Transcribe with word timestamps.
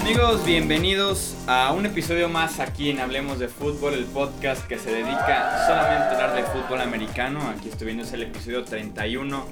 Amigos, 0.00 0.46
bienvenidos 0.46 1.36
a 1.46 1.74
un 1.74 1.84
episodio 1.84 2.30
más 2.30 2.58
aquí 2.58 2.88
en 2.88 3.00
Hablemos 3.00 3.38
de 3.38 3.48
Fútbol, 3.48 3.92
el 3.92 4.06
podcast 4.06 4.66
que 4.66 4.78
se 4.78 4.90
dedica 4.92 5.66
solamente 5.66 6.06
a 6.06 6.10
hablar 6.12 6.34
de 6.36 6.44
fútbol 6.44 6.80
americano. 6.80 7.40
Aquí 7.50 7.68
estoy 7.68 7.90
el 7.90 8.22
episodio 8.22 8.64
31 8.64 9.46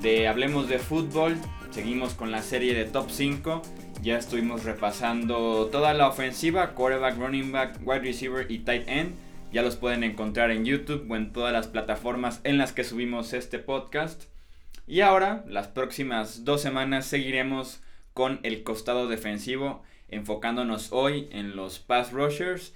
de 0.00 0.28
Hablemos 0.28 0.66
de 0.70 0.78
Fútbol. 0.78 1.36
Seguimos 1.70 2.14
con 2.14 2.30
la 2.30 2.40
serie 2.40 2.72
de 2.72 2.86
top 2.86 3.10
5. 3.10 3.60
Ya 4.00 4.16
estuvimos 4.16 4.64
repasando 4.64 5.66
toda 5.66 5.92
la 5.92 6.08
ofensiva, 6.08 6.72
quarterback, 6.74 7.18
running 7.18 7.52
back, 7.52 7.80
wide 7.84 8.00
receiver 8.00 8.50
y 8.50 8.60
tight 8.60 8.88
end. 8.88 9.14
Ya 9.52 9.60
los 9.60 9.76
pueden 9.76 10.04
encontrar 10.04 10.50
en 10.50 10.64
YouTube 10.64 11.06
o 11.10 11.16
en 11.16 11.34
todas 11.34 11.52
las 11.52 11.66
plataformas 11.66 12.40
en 12.44 12.56
las 12.56 12.72
que 12.72 12.84
subimos 12.84 13.34
este 13.34 13.58
podcast. 13.58 14.24
Y 14.88 15.02
ahora, 15.02 15.44
las 15.46 15.68
próximas 15.68 16.46
dos 16.46 16.62
semanas, 16.62 17.04
seguiremos 17.04 17.82
con 18.14 18.40
el 18.42 18.62
costado 18.62 19.06
defensivo 19.06 19.82
enfocándonos 20.08 20.92
hoy 20.92 21.28
en 21.30 21.56
los 21.56 21.78
pass 21.78 22.10
rushers, 22.10 22.72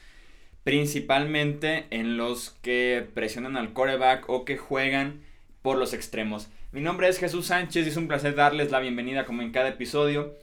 principalmente 0.62 1.86
en 1.88 2.18
los 2.18 2.50
que 2.60 3.08
presionan 3.14 3.56
al 3.56 3.72
quarterback 3.72 4.28
o 4.28 4.44
que 4.44 4.58
juegan 4.58 5.22
por 5.62 5.78
los 5.78 5.94
extremos. 5.94 6.50
Mi 6.70 6.82
nombre 6.82 7.08
es 7.08 7.18
Jesús 7.18 7.46
Sánchez 7.46 7.86
y 7.86 7.88
es 7.88 7.96
un 7.96 8.08
placer 8.08 8.34
darles 8.34 8.70
la 8.70 8.80
bienvenida 8.80 9.24
como 9.24 9.40
en 9.40 9.50
cada 9.50 9.70
episodio. 9.70 10.36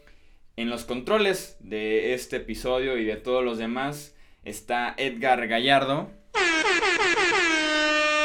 En 0.55 0.71
los 0.71 0.85
controles 0.85 1.55
de 1.59 2.15
este 2.15 2.37
episodio 2.37 2.97
y 2.97 3.05
de 3.05 3.15
todos 3.15 3.45
los 3.45 3.59
demás 3.59 4.15
está 4.43 4.95
Edgar 4.97 5.47
Gallardo. 5.47 6.09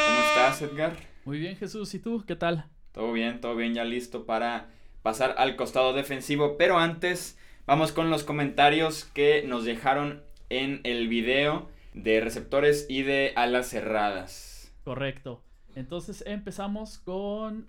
¿Cómo 0.07 0.19
estás, 0.29 0.63
Edgar? 0.63 0.95
Muy 1.25 1.37
bien, 1.37 1.55
Jesús. 1.57 1.93
¿Y 1.93 1.99
tú? 1.99 2.23
¿Qué 2.25 2.35
tal? 2.35 2.65
Todo 2.95 3.11
bien, 3.13 3.39
todo 3.39 3.55
bien, 3.55 3.75
ya 3.75 3.83
listo 3.83 4.25
para 4.25 4.71
pasar 5.03 5.35
al 5.37 5.55
costado 5.55 5.93
defensivo. 5.93 6.57
Pero 6.57 6.79
antes 6.79 7.37
Vamos 7.67 7.91
con 7.91 8.11
los 8.11 8.23
comentarios 8.23 9.05
que 9.05 9.41
nos 9.41 9.65
dejaron 9.65 10.21
en 10.49 10.81
el 10.83 11.07
video 11.07 11.67
de 11.95 12.21
receptores 12.21 12.85
y 12.89 13.01
de 13.01 13.33
alas 13.35 13.69
cerradas. 13.69 14.71
Correcto. 14.83 15.43
Entonces 15.73 16.23
empezamos 16.27 16.99
con 16.99 17.67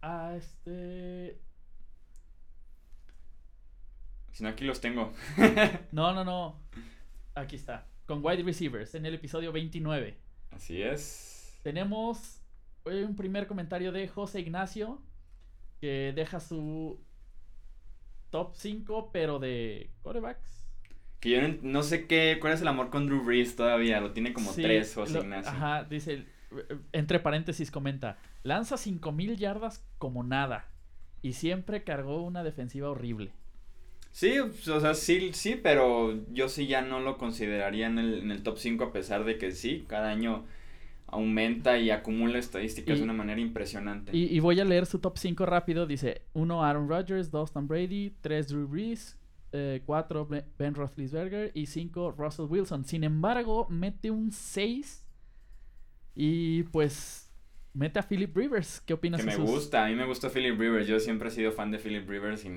a 0.00 0.36
este 0.36 1.40
Si 4.30 4.44
no 4.44 4.50
aquí 4.50 4.64
los 4.64 4.80
tengo. 4.80 5.12
no, 5.90 6.14
no, 6.14 6.24
no. 6.24 6.60
Aquí 7.34 7.56
está. 7.56 7.88
Con 8.06 8.24
wide 8.24 8.44
receivers 8.44 8.94
en 8.94 9.06
el 9.06 9.14
episodio 9.14 9.50
29. 9.50 10.16
Así 10.52 10.80
es. 10.80 11.58
Tenemos 11.64 12.41
un 12.84 13.16
primer 13.16 13.46
comentario 13.46 13.92
de 13.92 14.08
José 14.08 14.40
Ignacio 14.40 15.00
que 15.80 16.12
deja 16.14 16.40
su 16.40 17.00
top 18.30 18.54
5, 18.54 19.10
pero 19.12 19.38
de 19.38 19.90
quarterbacks. 20.02 20.64
Que 21.20 21.30
yo 21.30 21.40
no, 21.62 21.82
sé 21.82 22.06
qué, 22.06 22.38
cuál 22.40 22.52
es 22.52 22.62
el 22.62 22.68
amor 22.68 22.90
con 22.90 23.06
Drew 23.06 23.22
Brees 23.22 23.54
todavía, 23.54 24.00
lo 24.00 24.12
tiene 24.12 24.32
como 24.32 24.52
3 24.52 24.96
o 24.96 25.04
Ignacio. 25.06 25.50
Ajá, 25.50 25.84
dice, 25.84 26.24
entre 26.92 27.20
paréntesis 27.20 27.70
comenta, 27.70 28.18
lanza 28.42 28.76
5000 28.76 29.36
yardas 29.36 29.86
como 29.98 30.24
nada 30.24 30.68
y 31.20 31.34
siempre 31.34 31.84
cargó 31.84 32.22
una 32.22 32.42
defensiva 32.42 32.90
horrible. 32.90 33.32
Sí, 34.10 34.38
o 34.38 34.50
sea, 34.52 34.94
sí, 34.94 35.30
sí, 35.32 35.58
pero 35.62 36.14
yo 36.32 36.48
sí 36.48 36.66
ya 36.66 36.82
no 36.82 37.00
lo 37.00 37.16
consideraría 37.16 37.86
en 37.86 37.98
el, 37.98 38.18
en 38.18 38.30
el 38.30 38.42
top 38.42 38.58
5 38.58 38.84
a 38.84 38.92
pesar 38.92 39.24
de 39.24 39.38
que 39.38 39.52
sí, 39.52 39.86
cada 39.88 40.10
año 40.10 40.44
aumenta 41.12 41.78
y 41.78 41.90
acumula 41.90 42.38
estadísticas 42.38 42.98
de 42.98 43.04
una 43.04 43.12
manera 43.12 43.40
impresionante. 43.40 44.16
Y, 44.16 44.40
voy 44.40 44.58
a 44.58 44.64
leer 44.64 44.86
su 44.86 44.98
top 44.98 45.18
5 45.18 45.46
rápido. 45.46 45.86
Dice 45.86 46.22
1 46.32 46.64
Aaron 46.64 46.88
Rodgers, 46.88 47.30
2 47.30 47.52
Tom 47.52 47.68
Brady, 47.68 48.14
3 48.22 48.48
Drew 48.48 48.66
Brees, 48.66 49.18
4 49.84 50.28
eh, 50.32 50.44
Ben 50.58 50.74
Roethlisberger 50.74 51.52
y 51.54 51.66
5 51.66 52.14
Russell 52.16 52.46
Wilson. 52.48 52.84
Sin 52.86 53.04
embargo, 53.04 53.66
mete 53.68 54.10
un 54.10 54.32
6 54.32 55.04
y 56.14 56.62
pues 56.64 57.30
mete 57.74 57.98
a 57.98 58.02
Philip 58.02 58.34
Rivers. 58.34 58.80
¿Qué 58.80 58.94
opinas? 58.94 59.20
Que 59.20 59.26
me 59.26 59.36
gusta, 59.36 59.84
a 59.84 59.88
mí 59.88 59.94
me 59.94 60.06
gusta 60.06 60.30
Philip 60.30 60.58
Rivers. 60.58 60.86
Yo 60.86 60.98
siempre 60.98 61.28
he 61.28 61.30
sido 61.30 61.52
fan 61.52 61.70
de 61.70 61.78
Philip 61.78 62.08
Rivers 62.08 62.46
y 62.46 62.50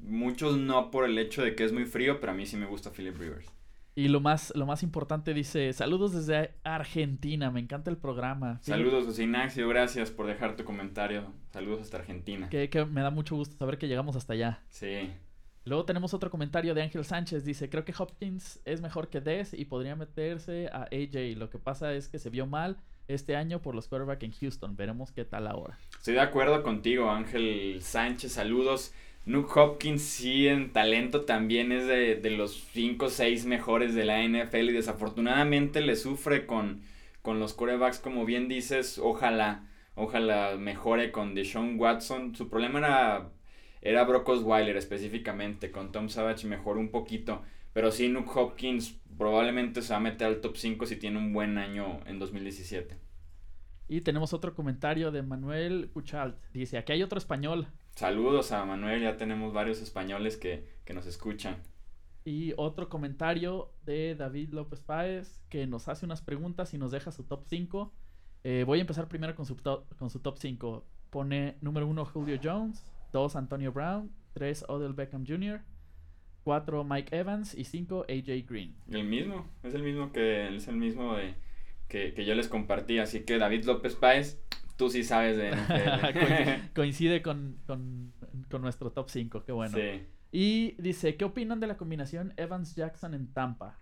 muchos 0.00 0.58
no 0.58 0.90
por 0.90 1.06
el 1.06 1.16
hecho 1.18 1.42
de 1.42 1.54
que 1.54 1.64
es 1.64 1.72
muy 1.72 1.86
frío, 1.86 2.20
pero 2.20 2.32
a 2.32 2.34
mí 2.34 2.44
sí 2.44 2.58
me 2.58 2.66
gusta 2.66 2.90
Philip 2.90 3.16
Rivers. 3.18 3.50
Y 3.94 4.08
lo 4.08 4.20
más, 4.20 4.52
lo 4.56 4.64
más 4.64 4.82
importante 4.82 5.34
dice, 5.34 5.70
saludos 5.74 6.14
desde 6.14 6.54
Argentina, 6.64 7.50
me 7.50 7.60
encanta 7.60 7.90
el 7.90 7.98
programa. 7.98 8.58
Saludos 8.62 9.04
José 9.04 9.24
Ignacio, 9.24 9.68
gracias 9.68 10.10
por 10.10 10.26
dejar 10.26 10.56
tu 10.56 10.64
comentario. 10.64 11.32
Saludos 11.52 11.82
hasta 11.82 11.98
Argentina. 11.98 12.48
Que, 12.48 12.70
que, 12.70 12.86
me 12.86 13.02
da 13.02 13.10
mucho 13.10 13.36
gusto 13.36 13.54
saber 13.58 13.76
que 13.76 13.88
llegamos 13.88 14.16
hasta 14.16 14.32
allá. 14.32 14.62
Sí. 14.70 15.10
Luego 15.64 15.84
tenemos 15.84 16.14
otro 16.14 16.30
comentario 16.30 16.74
de 16.74 16.82
Ángel 16.82 17.04
Sánchez, 17.04 17.44
dice, 17.44 17.68
creo 17.68 17.84
que 17.84 17.94
Hopkins 17.96 18.60
es 18.64 18.80
mejor 18.80 19.10
que 19.10 19.20
Des 19.20 19.52
y 19.52 19.66
podría 19.66 19.94
meterse 19.94 20.68
a 20.72 20.84
AJ. 20.84 21.36
Lo 21.36 21.50
que 21.50 21.58
pasa 21.58 21.92
es 21.92 22.08
que 22.08 22.18
se 22.18 22.30
vio 22.30 22.46
mal 22.46 22.78
este 23.08 23.36
año 23.36 23.60
por 23.60 23.74
los 23.74 23.88
quarterbacks 23.88 24.24
en 24.24 24.32
Houston. 24.32 24.74
Veremos 24.74 25.12
qué 25.12 25.24
tal 25.24 25.46
ahora. 25.46 25.78
Estoy 25.98 26.14
de 26.14 26.20
acuerdo 26.20 26.62
contigo, 26.62 27.10
Ángel 27.10 27.78
Sánchez, 27.82 28.32
saludos. 28.32 28.92
Nuke 29.24 29.60
Hopkins 29.60 30.02
sí 30.02 30.48
en 30.48 30.72
talento 30.72 31.22
también 31.22 31.70
es 31.70 31.86
de, 31.86 32.30
los 32.30 32.64
5 32.72 33.04
o 33.04 33.08
6 33.08 33.46
mejores 33.46 33.94
de 33.94 34.04
la 34.04 34.20
NFL 34.26 34.70
y 34.70 34.72
desafortunadamente 34.72 35.80
le 35.80 35.94
sufre 35.94 36.44
con, 36.44 36.82
con 37.22 37.38
los 37.38 37.54
corebacks 37.54 38.00
como 38.00 38.24
bien 38.24 38.48
dices, 38.48 38.98
ojalá, 38.98 39.68
ojalá 39.94 40.56
mejore 40.58 41.12
con 41.12 41.34
Deshaun 41.34 41.78
Watson. 41.78 42.34
Su 42.34 42.48
problema 42.48 42.80
era, 42.80 43.30
era 43.80 44.04
Brock 44.04 44.28
Osweiler 44.28 44.76
específicamente, 44.76 45.70
con 45.70 45.92
Tom 45.92 46.08
Savage 46.08 46.48
mejoró 46.48 46.80
un 46.80 46.90
poquito, 46.90 47.42
pero 47.72 47.92
sí 47.92 48.08
Nuke 48.08 48.32
Hopkins 48.34 48.98
probablemente 49.16 49.82
se 49.82 49.92
va 49.92 49.98
a 49.98 50.00
meter 50.00 50.26
al 50.26 50.40
top 50.40 50.56
5 50.56 50.84
si 50.86 50.96
tiene 50.96 51.18
un 51.18 51.32
buen 51.32 51.58
año 51.58 52.00
en 52.06 52.18
2017. 52.18 52.96
Y 53.88 54.00
tenemos 54.00 54.32
otro 54.32 54.54
comentario 54.54 55.12
de 55.12 55.22
Manuel 55.22 55.90
Cuchalt. 55.92 56.36
Dice, 56.52 56.78
aquí 56.78 56.92
hay 56.92 57.02
otro 57.02 57.18
español. 57.18 57.68
Saludos 57.94 58.52
a 58.52 58.64
Manuel, 58.64 59.02
ya 59.02 59.16
tenemos 59.16 59.52
varios 59.52 59.82
españoles 59.82 60.36
que, 60.36 60.70
nos 60.92 61.06
escuchan. 61.06 61.56
Y 62.22 62.52
otro 62.58 62.90
comentario 62.90 63.72
de 63.86 64.14
David 64.14 64.50
López 64.50 64.80
Páez 64.80 65.40
que 65.48 65.66
nos 65.66 65.88
hace 65.88 66.04
unas 66.04 66.20
preguntas 66.20 66.74
y 66.74 66.78
nos 66.78 66.90
deja 66.90 67.10
su 67.12 67.24
top 67.24 67.44
5. 67.46 67.92
Eh, 68.44 68.64
voy 68.66 68.78
a 68.78 68.82
empezar 68.82 69.08
primero 69.08 69.34
con 69.34 69.46
su, 69.46 69.56
top, 69.56 69.84
con 69.96 70.10
su 70.10 70.20
top 70.20 70.36
5. 70.38 70.84
Pone 71.08 71.56
número 71.62 71.86
1 71.86 72.04
Julio 72.04 72.38
Jones, 72.42 72.84
2 73.12 73.36
Antonio 73.36 73.72
Brown, 73.72 74.12
3 74.34 74.66
Odell 74.68 74.92
Beckham 74.92 75.24
Jr., 75.26 75.62
4 76.44 76.84
Mike 76.84 77.16
Evans 77.16 77.54
y 77.54 77.64
5 77.64 78.04
AJ 78.06 78.46
Green. 78.46 78.76
El 78.90 79.04
mismo, 79.04 79.48
es 79.62 79.72
el 79.72 79.82
mismo 79.82 80.12
que 80.12 80.54
es 80.54 80.68
el 80.68 80.76
mismo 80.76 81.16
de, 81.16 81.34
que, 81.88 82.12
que 82.12 82.26
yo 82.26 82.34
les 82.34 82.48
compartí. 82.48 82.98
Así 82.98 83.24
que 83.24 83.38
David 83.38 83.64
López 83.64 83.94
Páez, 83.94 84.42
tú 84.76 84.90
sí 84.90 85.04
sabes 85.04 85.36
de 85.36 85.52
Coincide 86.74 87.22
con, 87.22 87.58
nuestro 88.60 88.92
top 88.92 89.08
5, 89.08 89.44
qué 89.44 89.52
bueno. 89.52 89.76
Sí. 89.76 90.06
Y 90.32 90.74
dice, 90.80 91.16
¿qué 91.16 91.24
opinan 91.24 91.60
de 91.60 91.66
la 91.66 91.76
combinación 91.76 92.32
Evans-Jackson 92.36 93.14
en 93.14 93.32
Tampa? 93.32 93.78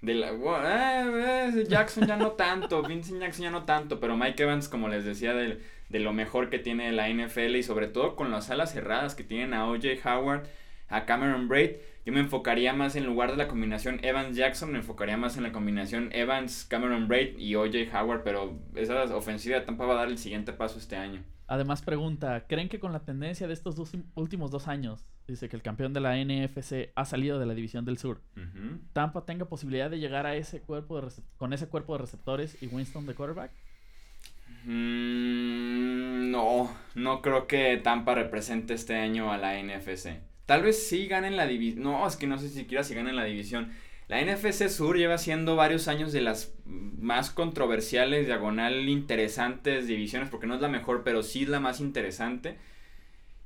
De 0.00 0.14
la, 0.14 0.32
eh, 0.32 1.52
eh, 1.56 1.64
Jackson 1.68 2.06
ya 2.06 2.16
no 2.16 2.32
tanto, 2.32 2.82
Vincent 2.88 3.20
Jackson 3.20 3.44
ya 3.44 3.50
no 3.50 3.64
tanto, 3.64 4.00
pero 4.00 4.16
Mike 4.16 4.42
Evans, 4.42 4.68
como 4.68 4.88
les 4.88 5.04
decía, 5.04 5.32
de, 5.32 5.60
de 5.88 5.98
lo 5.98 6.12
mejor 6.12 6.50
que 6.50 6.58
tiene 6.58 6.92
la 6.92 7.08
NFL 7.08 7.56
y 7.56 7.62
sobre 7.62 7.86
todo 7.86 8.16
con 8.16 8.30
las 8.30 8.50
alas 8.50 8.72
cerradas 8.72 9.14
que 9.14 9.24
tienen 9.24 9.54
a 9.54 9.66
OJ 9.66 10.04
Howard, 10.04 10.46
a 10.88 11.06
Cameron 11.06 11.48
Braid, 11.48 11.76
yo 12.04 12.12
me 12.12 12.20
enfocaría 12.20 12.74
más 12.74 12.96
en 12.96 13.06
lugar 13.06 13.30
de 13.30 13.38
la 13.38 13.48
combinación 13.48 13.98
Evans-Jackson, 14.02 14.70
me 14.70 14.78
enfocaría 14.78 15.16
más 15.16 15.38
en 15.38 15.42
la 15.42 15.52
combinación 15.52 16.10
Evans-Cameron 16.12 17.08
Braid 17.08 17.38
y 17.38 17.54
OJ 17.54 17.94
Howard, 17.94 18.22
pero 18.22 18.58
esa 18.74 19.04
ofensiva 19.16 19.58
de 19.58 19.64
Tampa 19.64 19.86
va 19.86 19.94
a 19.94 19.98
dar 19.98 20.08
el 20.08 20.18
siguiente 20.18 20.52
paso 20.52 20.78
este 20.78 20.96
año. 20.96 21.22
Además 21.46 21.82
pregunta, 21.82 22.46
¿creen 22.46 22.68
que 22.68 22.80
con 22.80 22.92
la 22.92 23.04
tendencia 23.04 23.46
de 23.46 23.54
estos 23.54 23.76
dos 23.76 23.92
últimos 24.14 24.50
dos 24.50 24.68
años, 24.68 25.04
dice 25.26 25.48
que 25.48 25.56
el 25.56 25.62
campeón 25.62 25.94
de 25.94 26.00
la 26.00 26.16
NFC 26.16 26.90
ha 26.94 27.04
salido 27.06 27.38
de 27.38 27.46
la 27.46 27.54
División 27.54 27.84
del 27.86 27.96
Sur, 27.96 28.20
Tampa 28.92 29.24
tenga 29.24 29.46
posibilidad 29.46 29.90
de 29.90 29.98
llegar 29.98 30.26
a 30.26 30.36
ese 30.36 30.60
cuerpo 30.60 31.00
de 31.00 31.10
con 31.38 31.52
ese 31.52 31.68
cuerpo 31.68 31.94
de 31.94 32.02
receptores 32.02 32.62
y 32.62 32.66
Winston 32.66 33.06
de 33.06 33.14
quarterback? 33.14 33.50
Mm, 34.64 36.30
no, 36.30 36.74
no 36.94 37.22
creo 37.22 37.46
que 37.46 37.78
Tampa 37.78 38.14
represente 38.14 38.74
este 38.74 38.96
año 38.96 39.30
a 39.30 39.38
la 39.38 39.58
NFC. 39.62 40.33
Tal 40.46 40.62
vez 40.62 40.86
sí 40.88 41.06
ganen 41.06 41.36
la 41.36 41.46
división. 41.46 41.82
No, 41.82 42.06
es 42.06 42.16
que 42.16 42.26
no 42.26 42.38
sé 42.38 42.48
siquiera 42.48 42.84
si 42.84 42.94
ganen 42.94 43.16
la 43.16 43.24
división. 43.24 43.72
La 44.08 44.20
NFC 44.22 44.68
Sur 44.68 44.98
lleva 44.98 45.16
siendo 45.18 45.56
varios 45.56 45.88
años 45.88 46.12
de 46.12 46.20
las 46.20 46.52
más 46.66 47.30
controversiales, 47.30 48.26
diagonal 48.26 48.88
interesantes 48.88 49.86
divisiones, 49.86 50.28
porque 50.28 50.46
no 50.46 50.54
es 50.54 50.60
la 50.60 50.68
mejor, 50.68 51.02
pero 51.04 51.22
sí 51.22 51.44
es 51.44 51.48
la 51.48 51.60
más 51.60 51.80
interesante. 51.80 52.58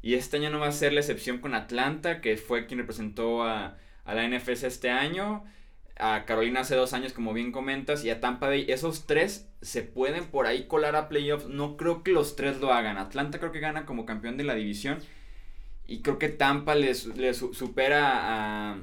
Y 0.02 0.14
este 0.14 0.36
año 0.38 0.50
no 0.50 0.60
va 0.60 0.68
a 0.68 0.72
ser 0.72 0.92
la 0.92 1.00
excepción 1.00 1.38
con 1.38 1.54
Atlanta, 1.54 2.20
que 2.20 2.36
fue 2.36 2.66
quien 2.66 2.80
representó 2.80 3.42
a, 3.44 3.78
a 4.04 4.14
la 4.14 4.26
NFC 4.28 4.64
este 4.64 4.90
año. 4.90 5.44
a 5.98 6.24
Carolina 6.26 6.60
hace 6.60 6.76
dos 6.76 6.92
años, 6.92 7.12
como 7.12 7.32
bien 7.34 7.52
comentas, 7.52 8.04
y 8.04 8.10
a 8.10 8.20
Tampa 8.20 8.48
Bay. 8.48 8.66
Esos 8.68 9.06
tres 9.06 9.48
se 9.62 9.82
pueden 9.82 10.26
por 10.26 10.46
ahí 10.46 10.66
colar 10.66 10.96
a 10.96 11.08
playoffs. 11.08 11.48
No 11.48 11.76
creo 11.76 12.02
que 12.04 12.12
los 12.12 12.36
tres 12.36 12.60
lo 12.60 12.72
hagan. 12.72 12.98
Atlanta 12.98 13.38
creo 13.38 13.52
que 13.52 13.60
gana 13.60 13.86
como 13.86 14.06
campeón 14.06 14.36
de 14.36 14.44
la 14.44 14.54
división. 14.54 14.98
Y 15.88 16.02
creo 16.02 16.18
que 16.18 16.28
Tampa 16.28 16.74
les 16.74 17.08
supera 17.52 18.72
a, 18.74 18.78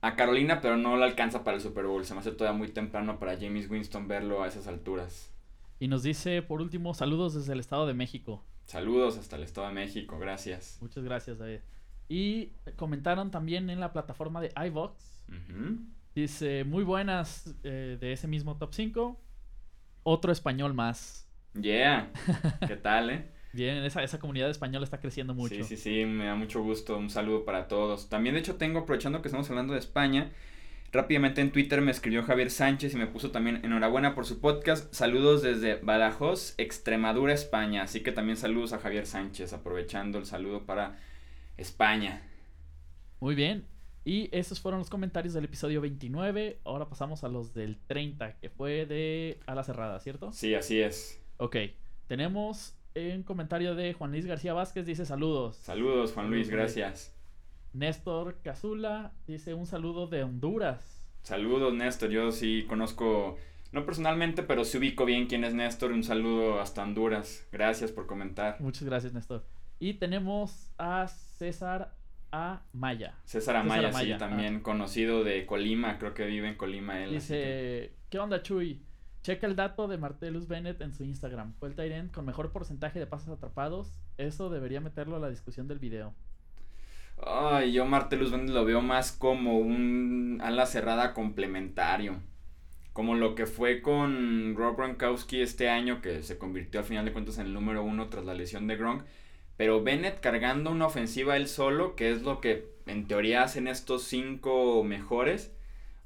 a 0.00 0.16
Carolina, 0.16 0.60
pero 0.60 0.76
no 0.76 0.96
lo 0.96 1.04
alcanza 1.04 1.44
para 1.44 1.56
el 1.56 1.62
Super 1.62 1.86
Bowl. 1.86 2.04
Se 2.04 2.14
me 2.14 2.20
hace 2.20 2.32
todavía 2.32 2.58
muy 2.58 2.68
temprano 2.68 3.20
para 3.20 3.36
James 3.36 3.70
Winston 3.70 4.08
verlo 4.08 4.42
a 4.42 4.48
esas 4.48 4.66
alturas. 4.66 5.32
Y 5.78 5.86
nos 5.86 6.02
dice, 6.02 6.42
por 6.42 6.60
último, 6.60 6.94
saludos 6.94 7.34
desde 7.34 7.52
el 7.52 7.60
Estado 7.60 7.86
de 7.86 7.94
México. 7.94 8.44
Saludos 8.64 9.18
hasta 9.18 9.36
el 9.36 9.44
Estado 9.44 9.68
de 9.68 9.74
México, 9.74 10.18
gracias. 10.18 10.78
Muchas 10.80 11.04
gracias, 11.04 11.38
David. 11.38 11.60
Y 12.08 12.52
comentaron 12.74 13.30
también 13.30 13.70
en 13.70 13.78
la 13.78 13.92
plataforma 13.92 14.40
de 14.40 14.52
iVox. 14.66 15.22
Dice, 16.14 16.64
muy 16.64 16.82
buenas 16.82 17.54
eh, 17.62 17.96
de 18.00 18.12
ese 18.12 18.26
mismo 18.26 18.58
top 18.58 18.74
5. 18.74 19.20
Otro 20.02 20.32
español 20.32 20.74
más. 20.74 21.28
Yeah. 21.54 22.10
¿Qué 22.66 22.76
tal, 22.76 23.10
eh? 23.10 23.30
Bien, 23.52 23.84
esa, 23.84 24.02
esa 24.02 24.18
comunidad 24.18 24.48
española 24.48 24.84
está 24.84 24.98
creciendo 24.98 25.34
mucho. 25.34 25.54
Sí, 25.54 25.64
sí, 25.64 25.76
sí, 25.76 26.04
me 26.06 26.24
da 26.24 26.34
mucho 26.34 26.62
gusto. 26.62 26.96
Un 26.96 27.10
saludo 27.10 27.44
para 27.44 27.68
todos. 27.68 28.08
También, 28.08 28.34
de 28.34 28.40
hecho, 28.40 28.56
tengo, 28.56 28.80
aprovechando 28.80 29.20
que 29.20 29.28
estamos 29.28 29.48
hablando 29.50 29.74
de 29.74 29.78
España, 29.78 30.32
rápidamente 30.90 31.42
en 31.42 31.52
Twitter 31.52 31.82
me 31.82 31.90
escribió 31.90 32.22
Javier 32.22 32.50
Sánchez 32.50 32.94
y 32.94 32.96
me 32.96 33.06
puso 33.06 33.30
también 33.30 33.60
enhorabuena 33.62 34.14
por 34.14 34.24
su 34.24 34.40
podcast. 34.40 34.92
Saludos 34.94 35.42
desde 35.42 35.76
Badajoz, 35.76 36.54
Extremadura, 36.56 37.34
España. 37.34 37.82
Así 37.82 38.02
que 38.02 38.12
también 38.12 38.38
saludos 38.38 38.72
a 38.72 38.78
Javier 38.78 39.06
Sánchez, 39.06 39.52
aprovechando 39.52 40.18
el 40.18 40.24
saludo 40.24 40.64
para 40.64 40.98
España. 41.58 42.22
Muy 43.20 43.34
bien. 43.34 43.66
Y 44.04 44.28
esos 44.36 44.60
fueron 44.60 44.80
los 44.80 44.90
comentarios 44.90 45.34
del 45.34 45.44
episodio 45.44 45.80
29. 45.82 46.60
Ahora 46.64 46.88
pasamos 46.88 47.22
a 47.22 47.28
los 47.28 47.52
del 47.54 47.78
30, 47.86 48.38
que 48.38 48.48
fue 48.48 48.86
de 48.86 49.38
a 49.46 49.54
la 49.54 49.62
cerrada, 49.62 50.00
¿cierto? 50.00 50.32
Sí, 50.32 50.54
así 50.54 50.80
es. 50.80 51.22
Ok. 51.36 51.56
Tenemos 52.08 52.76
un 52.94 53.22
comentario 53.22 53.74
de 53.74 53.94
Juan 53.94 54.10
Luis 54.10 54.26
García 54.26 54.52
Vázquez 54.52 54.86
dice 54.86 55.06
saludos. 55.06 55.56
Saludos, 55.56 56.12
Juan 56.12 56.30
Luis, 56.30 56.48
gracias. 56.48 57.14
Néstor 57.72 58.38
Cazula 58.42 59.12
dice 59.26 59.54
un 59.54 59.66
saludo 59.66 60.06
de 60.06 60.22
Honduras. 60.24 61.08
Saludos, 61.22 61.72
Néstor. 61.72 62.10
Yo 62.10 62.32
sí 62.32 62.66
conozco, 62.68 63.38
no 63.70 63.86
personalmente, 63.86 64.42
pero 64.42 64.64
sí 64.64 64.78
ubico 64.78 65.04
bien 65.04 65.26
quién 65.26 65.44
es 65.44 65.54
Néstor. 65.54 65.92
Un 65.92 66.04
saludo 66.04 66.60
hasta 66.60 66.82
Honduras. 66.82 67.46
Gracias 67.50 67.92
por 67.92 68.06
comentar. 68.06 68.60
Muchas 68.60 68.84
gracias, 68.84 69.12
Néstor. 69.14 69.44
Y 69.78 69.94
tenemos 69.94 70.70
a 70.78 71.08
César 71.08 71.94
Amaya. 72.30 73.14
César 73.24 73.56
Amaya, 73.56 73.92
César 73.92 74.04
sí, 74.04 74.18
también 74.18 74.56
ah. 74.56 74.62
conocido 74.62 75.24
de 75.24 75.46
Colima. 75.46 75.98
Creo 75.98 76.12
que 76.12 76.26
vive 76.26 76.48
en 76.48 76.56
Colima 76.56 77.02
él. 77.02 77.12
Dice, 77.12 77.92
¿qué 78.10 78.18
onda, 78.18 78.42
Chuy? 78.42 78.82
Checa 79.22 79.46
el 79.46 79.54
dato 79.54 79.86
de 79.86 79.98
Martellus 79.98 80.48
Bennett 80.48 80.80
en 80.80 80.92
su 80.92 81.04
Instagram. 81.04 81.54
Fue 81.60 81.68
el 81.68 81.76
Tyrant 81.76 82.12
con 82.12 82.26
mejor 82.26 82.50
porcentaje 82.50 82.98
de 82.98 83.06
pases 83.06 83.28
atrapados. 83.28 83.92
Eso 84.18 84.50
debería 84.50 84.80
meterlo 84.80 85.14
a 85.14 85.20
la 85.20 85.30
discusión 85.30 85.68
del 85.68 85.78
video. 85.78 86.12
Ay, 87.24 87.72
yo 87.72 87.86
Martellus 87.86 88.32
Bennett 88.32 88.50
lo 88.50 88.64
veo 88.64 88.82
más 88.82 89.12
como 89.12 89.58
un 89.58 90.40
ala 90.42 90.66
cerrada 90.66 91.14
complementario. 91.14 92.16
Como 92.92 93.14
lo 93.14 93.36
que 93.36 93.46
fue 93.46 93.80
con 93.80 94.56
Rob 94.56 94.76
Gronkowski 94.76 95.40
este 95.40 95.68
año, 95.68 96.02
que 96.02 96.24
se 96.24 96.36
convirtió 96.36 96.80
al 96.80 96.86
final 96.86 97.04
de 97.04 97.12
cuentas 97.12 97.38
en 97.38 97.46
el 97.46 97.54
número 97.54 97.84
uno 97.84 98.08
tras 98.08 98.24
la 98.24 98.34
lesión 98.34 98.66
de 98.66 98.76
Gronk. 98.76 99.04
Pero 99.56 99.84
Bennett 99.84 100.18
cargando 100.18 100.72
una 100.72 100.86
ofensiva 100.86 101.36
él 101.36 101.46
solo, 101.46 101.94
que 101.94 102.10
es 102.10 102.22
lo 102.22 102.40
que 102.40 102.72
en 102.86 103.06
teoría 103.06 103.44
hacen 103.44 103.68
estos 103.68 104.02
cinco 104.02 104.82
mejores 104.82 105.52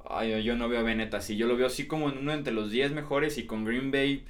Ay, 0.09 0.43
yo 0.43 0.57
no 0.57 0.69
veo 0.69 0.81
a 0.81 0.83
Bennett 0.83 1.15
así. 1.15 1.37
Yo 1.37 1.47
lo 1.47 1.57
veo 1.57 1.67
así 1.67 1.87
como 1.87 2.09
en 2.11 2.19
uno 2.19 2.33
entre 2.33 2.53
los 2.53 2.71
10 2.71 2.93
mejores 2.93 3.39
y 3.39 3.47
con 3.47 3.65
Green 3.65 3.91
Bay 3.91 4.25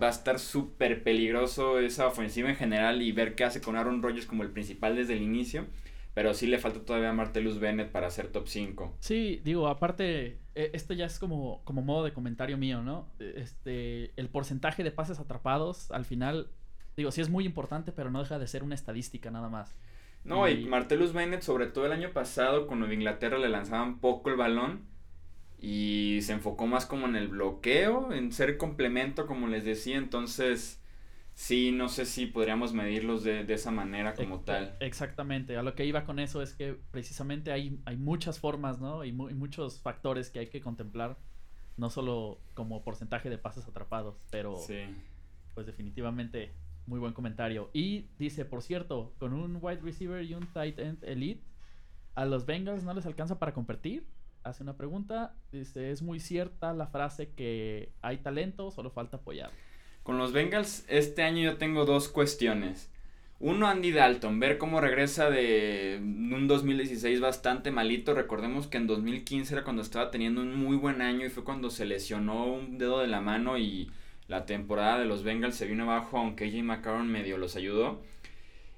va 0.00 0.08
a 0.08 0.10
estar 0.10 0.38
súper 0.38 1.02
peligroso 1.02 1.78
esa 1.78 2.06
ofensiva 2.06 2.48
en 2.48 2.56
general 2.56 3.02
y 3.02 3.12
ver 3.12 3.34
qué 3.34 3.44
hace 3.44 3.60
con 3.60 3.76
Aaron 3.76 4.02
Rodgers 4.02 4.26
como 4.26 4.42
el 4.42 4.50
principal 4.50 4.96
desde 4.96 5.14
el 5.14 5.22
inicio. 5.22 5.66
Pero 6.14 6.34
sí 6.34 6.46
le 6.46 6.58
falta 6.58 6.80
todavía 6.80 7.10
a 7.10 7.12
Martellus 7.12 7.60
Bennett 7.60 7.90
para 7.90 8.10
ser 8.10 8.28
top 8.28 8.48
5. 8.48 8.96
Sí, 8.98 9.40
digo, 9.44 9.68
aparte, 9.68 10.38
e, 10.54 10.70
esto 10.72 10.92
ya 10.92 11.06
es 11.06 11.18
como, 11.18 11.62
como 11.64 11.82
modo 11.82 12.04
de 12.04 12.12
comentario 12.12 12.58
mío, 12.58 12.82
¿no? 12.82 13.08
E, 13.20 13.34
este, 13.36 14.12
el 14.16 14.28
porcentaje 14.28 14.82
de 14.82 14.90
pases 14.90 15.20
atrapados, 15.20 15.92
al 15.92 16.04
final, 16.04 16.50
digo, 16.96 17.12
sí 17.12 17.20
es 17.20 17.28
muy 17.28 17.44
importante, 17.44 17.92
pero 17.92 18.10
no 18.10 18.20
deja 18.20 18.40
de 18.40 18.48
ser 18.48 18.64
una 18.64 18.74
estadística 18.74 19.30
nada 19.30 19.48
más. 19.48 19.76
No, 20.24 20.48
y, 20.48 20.52
y 20.62 20.66
Martellus 20.66 21.12
Bennett, 21.12 21.42
sobre 21.42 21.66
todo 21.66 21.86
el 21.86 21.92
año 21.92 22.10
pasado, 22.12 22.66
cuando 22.66 22.92
Inglaterra 22.92 23.38
le 23.38 23.48
lanzaban 23.48 24.00
poco 24.00 24.30
el 24.30 24.36
balón, 24.36 24.88
y 25.60 26.20
se 26.22 26.32
enfocó 26.32 26.66
más 26.66 26.86
como 26.86 27.06
en 27.06 27.16
el 27.16 27.28
bloqueo, 27.28 28.12
en 28.12 28.32
ser 28.32 28.56
complemento, 28.56 29.26
como 29.26 29.48
les 29.48 29.64
decía, 29.64 29.96
entonces 29.96 30.80
sí, 31.34 31.72
no 31.72 31.88
sé 31.88 32.04
si 32.04 32.26
podríamos 32.26 32.72
medirlos 32.72 33.24
de, 33.24 33.44
esa 33.52 33.70
manera 33.72 34.14
como 34.14 34.40
tal. 34.40 34.76
Exactamente, 34.80 35.56
a 35.56 35.62
lo 35.62 35.74
que 35.74 35.84
iba 35.84 36.04
con 36.04 36.20
eso 36.20 36.42
es 36.42 36.54
que 36.54 36.76
precisamente 36.90 37.50
hay, 37.50 37.80
hay 37.86 37.96
muchas 37.96 38.38
formas, 38.38 38.80
¿no? 38.80 39.04
Y, 39.04 39.12
muchos 39.12 39.80
factores 39.80 40.30
que 40.30 40.38
hay 40.38 40.46
que 40.48 40.60
contemplar, 40.60 41.16
no 41.76 41.90
solo 41.90 42.40
como 42.54 42.84
porcentaje 42.84 43.28
de 43.28 43.38
pases 43.38 43.66
atrapados, 43.66 44.20
pero 44.30 44.54
pues 45.54 45.66
definitivamente 45.66 46.52
muy 46.86 47.00
buen 47.00 47.12
comentario. 47.12 47.68
Y 47.72 48.06
dice, 48.18 48.44
por 48.44 48.62
cierto, 48.62 49.12
con 49.18 49.32
un 49.32 49.58
wide 49.60 49.80
receiver 49.80 50.24
y 50.24 50.34
un 50.34 50.46
tight 50.52 50.78
end 50.78 51.02
elite, 51.02 51.42
a 52.14 52.24
los 52.24 52.46
Bengals 52.46 52.84
no 52.84 52.94
les 52.94 53.06
alcanza 53.06 53.38
para 53.38 53.52
competir 53.52 54.06
hace 54.42 54.62
una 54.62 54.76
pregunta. 54.76 55.34
Dice, 55.52 55.90
es 55.90 56.02
muy 56.02 56.20
cierta 56.20 56.72
la 56.72 56.86
frase 56.86 57.30
que 57.30 57.92
hay 58.02 58.18
talento, 58.18 58.70
solo 58.70 58.90
falta 58.90 59.18
apoyar. 59.18 59.50
Con 60.02 60.18
los 60.18 60.32
Bengals 60.32 60.84
este 60.88 61.22
año 61.22 61.42
yo 61.42 61.56
tengo 61.58 61.84
dos 61.84 62.08
cuestiones. 62.08 62.90
Uno, 63.40 63.68
Andy 63.68 63.92
Dalton, 63.92 64.40
ver 64.40 64.58
cómo 64.58 64.80
regresa 64.80 65.30
de 65.30 65.98
un 66.00 66.48
2016 66.48 67.20
bastante 67.20 67.70
malito. 67.70 68.12
Recordemos 68.12 68.66
que 68.66 68.78
en 68.78 68.88
2015 68.88 69.54
era 69.54 69.64
cuando 69.64 69.82
estaba 69.82 70.10
teniendo 70.10 70.40
un 70.40 70.56
muy 70.56 70.76
buen 70.76 71.02
año 71.02 71.24
y 71.24 71.30
fue 71.30 71.44
cuando 71.44 71.70
se 71.70 71.84
lesionó 71.84 72.46
un 72.46 72.78
dedo 72.78 72.98
de 72.98 73.06
la 73.06 73.20
mano 73.20 73.56
y 73.56 73.92
la 74.26 74.44
temporada 74.44 74.98
de 74.98 75.04
los 75.04 75.22
Bengals 75.22 75.54
se 75.54 75.66
vino 75.66 75.84
abajo, 75.84 76.18
aunque 76.18 76.50
Jim 76.50 76.66
McCarron 76.66 77.06
medio 77.06 77.38
los 77.38 77.54
ayudó. 77.54 78.02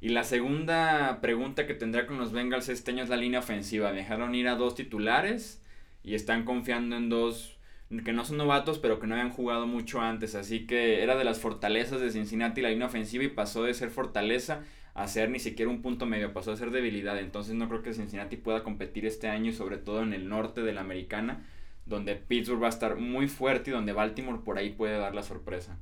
Y 0.00 0.08
la 0.08 0.25
segunda 0.25 1.20
pregunta 1.20 1.67
que 1.67 1.75
tendrá 1.75 2.06
con 2.06 2.19
los 2.19 2.32
Bengals 2.32 2.70
este 2.70 2.91
año 2.91 3.02
es 3.02 3.11
la 3.11 3.17
línea 3.17 3.41
ofensiva. 3.41 3.93
Dejaron 3.93 4.35
ir 4.35 4.49
a 4.49 4.55
dos 4.55 4.75
titulares 4.75 5.62
y 6.02 6.14
están 6.14 6.44
confiando 6.44 6.97
en 6.97 7.11
dos 7.11 7.58
que 8.05 8.12
no 8.12 8.25
son 8.25 8.37
novatos, 8.37 8.79
pero 8.79 9.00
que 9.00 9.06
no 9.06 9.14
habían 9.14 9.31
jugado 9.31 9.67
mucho 9.67 10.00
antes. 10.00 10.35
Así 10.35 10.67
que 10.67 11.02
era 11.02 11.17
de 11.17 11.25
las 11.25 11.41
fortalezas 11.41 12.00
de 12.00 12.11
Cincinnati 12.11 12.62
la 12.62 12.70
línea 12.70 12.87
ofensiva 12.87 13.25
y 13.25 13.29
pasó 13.29 13.64
de 13.64 13.75
ser 13.75 13.91
fortaleza 13.91 14.62
a 14.94 15.06
ser 15.06 15.31
ni 15.31 15.38
siquiera 15.38 15.70
un 15.70 15.82
punto 15.82 16.06
medio, 16.06 16.32
pasó 16.32 16.53
a 16.53 16.56
ser 16.56 16.70
debilidad. 16.70 17.19
Entonces 17.19 17.55
no 17.55 17.69
creo 17.69 17.82
que 17.82 17.93
Cincinnati 17.93 18.36
pueda 18.36 18.63
competir 18.63 19.05
este 19.06 19.29
año 19.29 19.53
sobre 19.53 19.77
todo 19.77 20.03
en 20.03 20.15
el 20.15 20.29
norte 20.29 20.63
de 20.63 20.72
la 20.72 20.81
americana, 20.81 21.44
donde 21.84 22.17
Pittsburgh 22.17 22.63
va 22.63 22.67
a 22.67 22.70
estar 22.70 22.96
muy 22.96 23.29
fuerte 23.29 23.70
y 23.70 23.72
donde 23.74 23.93
Baltimore 23.93 24.41
por 24.44 24.56
ahí 24.56 24.70
puede 24.70 24.96
dar 24.98 25.15
la 25.15 25.22
sorpresa. 25.22 25.79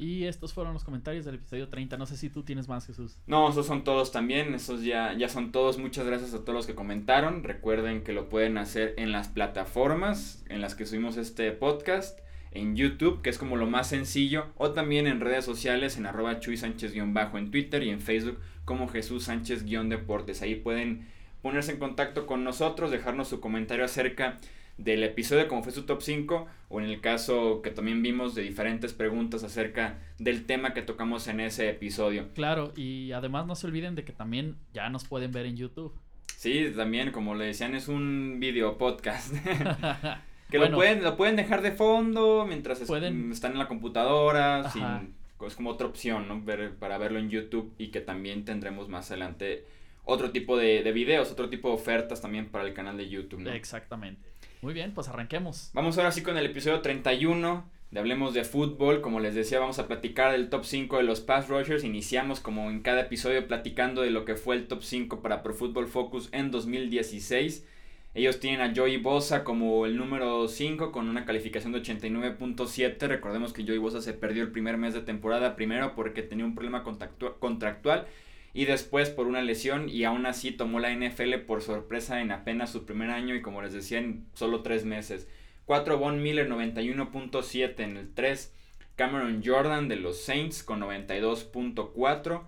Y 0.00 0.24
estos 0.24 0.54
fueron 0.54 0.72
los 0.72 0.82
comentarios 0.82 1.26
del 1.26 1.34
episodio 1.34 1.68
30. 1.68 1.98
No 1.98 2.06
sé 2.06 2.16
si 2.16 2.30
tú 2.30 2.42
tienes 2.42 2.68
más, 2.68 2.86
Jesús. 2.86 3.18
No, 3.26 3.50
esos 3.50 3.66
son 3.66 3.84
todos 3.84 4.12
también. 4.12 4.54
Esos 4.54 4.82
ya, 4.82 5.12
ya 5.12 5.28
son 5.28 5.52
todos. 5.52 5.76
Muchas 5.76 6.06
gracias 6.06 6.32
a 6.32 6.40
todos 6.40 6.54
los 6.54 6.66
que 6.66 6.74
comentaron. 6.74 7.44
Recuerden 7.44 8.02
que 8.02 8.14
lo 8.14 8.30
pueden 8.30 8.56
hacer 8.56 8.94
en 8.96 9.12
las 9.12 9.28
plataformas 9.28 10.42
en 10.48 10.62
las 10.62 10.74
que 10.74 10.86
subimos 10.86 11.18
este 11.18 11.52
podcast. 11.52 12.18
En 12.50 12.76
YouTube, 12.76 13.20
que 13.20 13.28
es 13.28 13.36
como 13.36 13.56
lo 13.56 13.66
más 13.66 13.88
sencillo. 13.88 14.46
O 14.56 14.70
también 14.70 15.06
en 15.06 15.20
redes 15.20 15.44
sociales, 15.44 15.98
en 15.98 16.06
arroba 16.06 16.40
Chuy 16.40 16.56
Sánchez-bajo 16.56 17.36
en 17.36 17.50
Twitter 17.50 17.82
y 17.82 17.90
en 17.90 18.00
Facebook 18.00 18.38
como 18.64 18.88
Jesús 18.88 19.24
Sánchez-deportes. 19.24 20.40
Ahí 20.40 20.54
pueden 20.54 21.08
ponerse 21.42 21.72
en 21.72 21.78
contacto 21.78 22.24
con 22.26 22.42
nosotros, 22.42 22.90
dejarnos 22.90 23.28
su 23.28 23.40
comentario 23.40 23.84
acerca 23.84 24.38
del 24.82 25.02
episodio 25.04 25.46
como 25.46 25.62
fue 25.62 25.72
su 25.72 25.82
top 25.82 26.00
5 26.00 26.46
o 26.70 26.80
en 26.80 26.86
el 26.86 27.00
caso 27.00 27.60
que 27.62 27.70
también 27.70 28.02
vimos 28.02 28.34
de 28.34 28.42
diferentes 28.42 28.92
preguntas 28.92 29.44
acerca 29.44 29.98
del 30.18 30.46
tema 30.46 30.72
que 30.72 30.82
tocamos 30.82 31.28
en 31.28 31.40
ese 31.40 31.68
episodio. 31.68 32.28
Claro, 32.34 32.72
y 32.76 33.12
además 33.12 33.46
no 33.46 33.54
se 33.54 33.66
olviden 33.66 33.94
de 33.94 34.04
que 34.04 34.12
también 34.12 34.56
ya 34.72 34.88
nos 34.88 35.04
pueden 35.04 35.32
ver 35.32 35.46
en 35.46 35.56
YouTube. 35.56 35.92
Sí, 36.36 36.72
también 36.74 37.12
como 37.12 37.34
le 37.34 37.46
decían 37.46 37.74
es 37.74 37.88
un 37.88 38.38
video 38.40 38.78
podcast. 38.78 39.34
que 40.50 40.58
lo, 40.58 40.70
pueden, 40.72 41.04
lo 41.04 41.16
pueden 41.16 41.36
dejar 41.36 41.60
de 41.60 41.72
fondo 41.72 42.46
mientras 42.48 42.80
están 42.80 43.04
en 43.52 43.58
la 43.58 43.68
computadora, 43.68 44.72
es 45.46 45.54
como 45.54 45.70
otra 45.70 45.86
opción, 45.86 46.28
¿no? 46.28 46.40
Ver, 46.42 46.74
para 46.76 46.98
verlo 46.98 47.18
en 47.18 47.30
YouTube 47.30 47.72
y 47.78 47.88
que 47.88 48.00
también 48.00 48.44
tendremos 48.44 48.88
más 48.88 49.10
adelante 49.10 49.64
otro 50.04 50.30
tipo 50.30 50.56
de, 50.56 50.82
de 50.82 50.92
videos, 50.92 51.30
otro 51.30 51.48
tipo 51.48 51.68
de 51.68 51.74
ofertas 51.74 52.20
también 52.20 52.46
para 52.46 52.64
el 52.64 52.74
canal 52.74 52.96
de 52.96 53.08
YouTube, 53.08 53.40
¿no? 53.40 53.50
Exactamente. 53.50 54.30
Muy 54.62 54.74
bien, 54.74 54.92
pues 54.92 55.08
arranquemos. 55.08 55.70
Vamos 55.72 55.96
ahora 55.96 56.12
sí 56.12 56.22
con 56.22 56.36
el 56.36 56.44
episodio 56.44 56.82
31 56.82 57.64
de 57.90 57.98
Hablemos 57.98 58.34
de 58.34 58.44
Fútbol. 58.44 59.00
Como 59.00 59.18
les 59.18 59.34
decía, 59.34 59.58
vamos 59.58 59.78
a 59.78 59.88
platicar 59.88 60.32
del 60.32 60.50
top 60.50 60.66
5 60.66 60.98
de 60.98 61.02
los 61.02 61.20
Pass 61.20 61.48
Rushers. 61.48 61.82
Iniciamos 61.82 62.40
como 62.40 62.68
en 62.68 62.80
cada 62.80 63.00
episodio 63.00 63.46
platicando 63.48 64.02
de 64.02 64.10
lo 64.10 64.26
que 64.26 64.34
fue 64.34 64.56
el 64.56 64.66
top 64.66 64.82
5 64.82 65.22
para 65.22 65.42
Pro 65.42 65.54
Football 65.54 65.88
Focus 65.88 66.28
en 66.32 66.50
2016. 66.50 67.66
Ellos 68.12 68.38
tienen 68.38 68.60
a 68.60 68.74
Joey 68.74 68.98
Bosa 68.98 69.44
como 69.44 69.86
el 69.86 69.96
número 69.96 70.46
5 70.46 70.92
con 70.92 71.08
una 71.08 71.24
calificación 71.24 71.72
de 71.72 71.82
89.7. 71.82 72.98
Recordemos 73.06 73.54
que 73.54 73.64
Joey 73.64 73.78
Bosa 73.78 74.02
se 74.02 74.12
perdió 74.12 74.42
el 74.42 74.50
primer 74.50 74.76
mes 74.76 74.92
de 74.92 75.00
temporada, 75.00 75.56
primero 75.56 75.94
porque 75.94 76.22
tenía 76.22 76.44
un 76.44 76.54
problema 76.54 76.82
contractual 76.82 78.06
y 78.52 78.64
después 78.64 79.10
por 79.10 79.26
una 79.26 79.42
lesión 79.42 79.88
y 79.88 80.04
aún 80.04 80.26
así 80.26 80.50
tomó 80.50 80.80
la 80.80 80.92
NFL 80.92 81.34
por 81.46 81.62
sorpresa 81.62 82.20
en 82.20 82.32
apenas 82.32 82.70
su 82.70 82.84
primer 82.84 83.10
año 83.10 83.34
y 83.34 83.42
como 83.42 83.62
les 83.62 83.72
decía 83.72 83.98
en 83.98 84.26
solo 84.34 84.62
3 84.62 84.84
meses. 84.84 85.28
4 85.66 85.98
Von 85.98 86.22
Miller 86.22 86.48
91.7 86.48 87.80
en 87.80 87.96
el 87.96 88.12
3. 88.12 88.52
Cameron 88.96 89.42
Jordan 89.44 89.88
de 89.88 89.96
los 89.96 90.20
Saints 90.20 90.62
con 90.62 90.80
92.4. 90.80 92.42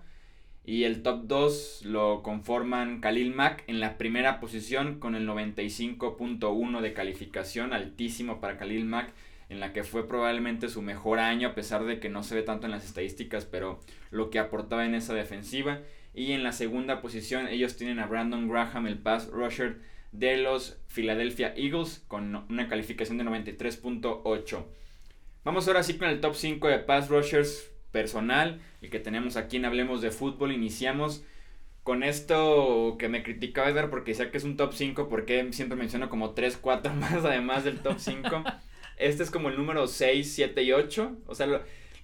Y 0.65 0.83
el 0.85 1.03
top 1.03 1.23
2 1.25 1.81
lo 1.85 2.21
conforman 2.23 3.01
Khalil 3.01 3.33
Mack 3.33 3.63
en 3.67 3.79
la 3.81 3.97
primera 3.97 4.39
posición 4.39 4.99
con 4.99 5.15
el 5.15 5.27
95.1 5.27 6.79
de 6.79 6.93
calificación, 6.93 7.73
altísimo 7.73 8.39
para 8.39 8.57
Khalil 8.57 8.85
Mack, 8.85 9.11
en 9.49 9.59
la 9.59 9.73
que 9.73 9.83
fue 9.83 10.07
probablemente 10.07 10.69
su 10.69 10.81
mejor 10.81 11.19
año, 11.19 11.49
a 11.49 11.55
pesar 11.55 11.83
de 11.83 11.99
que 11.99 12.07
no 12.07 12.23
se 12.23 12.35
ve 12.35 12.43
tanto 12.43 12.65
en 12.65 12.71
las 12.71 12.85
estadísticas, 12.85 13.43
pero 13.45 13.81
lo 14.13 14.29
que 14.29 14.39
aportaba 14.39 14.85
en 14.85 14.95
esa 14.95 15.13
defensiva. 15.13 15.81
Y 16.13 16.31
en 16.31 16.43
la 16.43 16.51
segunda 16.51 17.01
posición 17.01 17.47
ellos 17.47 17.75
tienen 17.75 17.99
a 17.99 18.05
Brandon 18.05 18.47
Graham, 18.47 18.87
el 18.87 18.99
pass 18.99 19.29
rusher 19.29 19.79
de 20.11 20.37
los 20.37 20.79
Philadelphia 20.87 21.53
Eagles, 21.57 22.03
con 22.07 22.45
una 22.49 22.67
calificación 22.67 23.17
de 23.17 23.25
93.8. 23.25 24.63
Vamos 25.43 25.67
ahora 25.67 25.83
sí 25.83 25.97
con 25.97 26.07
el 26.07 26.21
top 26.21 26.35
5 26.35 26.67
de 26.67 26.79
pass 26.79 27.09
rushers 27.09 27.71
personal, 27.91 28.61
y 28.81 28.89
que 28.89 28.99
tenemos 28.99 29.35
aquí 29.37 29.57
en 29.57 29.65
Hablemos 29.65 30.01
de 30.01 30.11
Fútbol. 30.11 30.51
Iniciamos 30.51 31.25
con 31.83 32.03
esto 32.03 32.95
que 32.97 33.09
me 33.09 33.23
criticaba 33.23 33.69
Edgar 33.69 33.89
porque 33.89 34.11
decía 34.11 34.31
que 34.31 34.37
es 34.37 34.43
un 34.43 34.55
top 34.55 34.73
5, 34.73 35.09
porque 35.09 35.51
siempre 35.51 35.77
menciono 35.77 36.09
como 36.09 36.31
3, 36.31 36.57
4 36.57 36.93
más 36.95 37.25
además 37.25 37.63
del 37.63 37.79
top 37.79 37.97
5. 37.97 38.43
este 38.97 39.23
es 39.23 39.31
como 39.31 39.49
el 39.49 39.57
número 39.57 39.87
6, 39.87 40.31
7 40.31 40.61
y 40.61 40.71
8. 40.71 41.17
O 41.25 41.33
sea, 41.33 41.47
lo, 41.47 41.61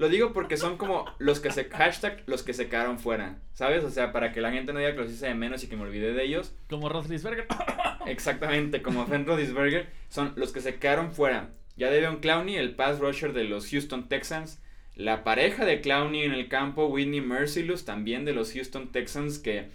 digo 0.07 0.31
porque 0.31 0.55
son 0.55 0.77
como 0.77 1.05
los 1.17 1.41
que 1.41 1.51
se, 1.51 1.65
hashtag, 1.65 2.23
los 2.25 2.41
que 2.41 2.53
se 2.53 2.69
quedaron 2.69 2.99
fuera, 2.99 3.39
¿sabes? 3.53 3.83
O 3.83 3.89
sea, 3.89 4.13
para 4.13 4.31
que 4.31 4.39
la 4.39 4.51
gente 4.51 4.71
no 4.71 4.79
diga 4.79 4.93
que 4.93 5.01
los 5.01 5.11
hice 5.11 5.27
de 5.27 5.33
menos 5.35 5.61
y 5.63 5.67
que 5.67 5.75
me 5.75 5.83
olvidé 5.83 6.13
de 6.13 6.23
ellos. 6.23 6.55
Como 6.69 6.87
Roethlisberger. 6.87 7.47
Exactamente, 8.05 8.81
como 8.81 9.05
Ben 9.05 9.25
Roethlisberger, 9.25 9.89
son 10.07 10.31
los 10.37 10.53
que 10.53 10.61
se 10.61 10.75
quedaron 10.75 11.11
fuera. 11.11 11.49
Ya 11.75 11.89
Devon 11.89 12.21
Clowney, 12.21 12.55
el 12.55 12.75
pass 12.75 12.99
rusher 12.99 13.33
de 13.33 13.43
los 13.43 13.69
Houston 13.69 14.07
Texans, 14.07 14.61
la 14.95 15.23
pareja 15.25 15.65
de 15.65 15.81
Clowney 15.81 16.23
en 16.23 16.33
el 16.33 16.47
campo, 16.47 16.87
Whitney 16.87 17.21
Mercilus, 17.21 17.83
también 17.83 18.23
de 18.23 18.33
los 18.33 18.53
Houston 18.53 18.93
Texans, 18.93 19.39
que 19.39 19.69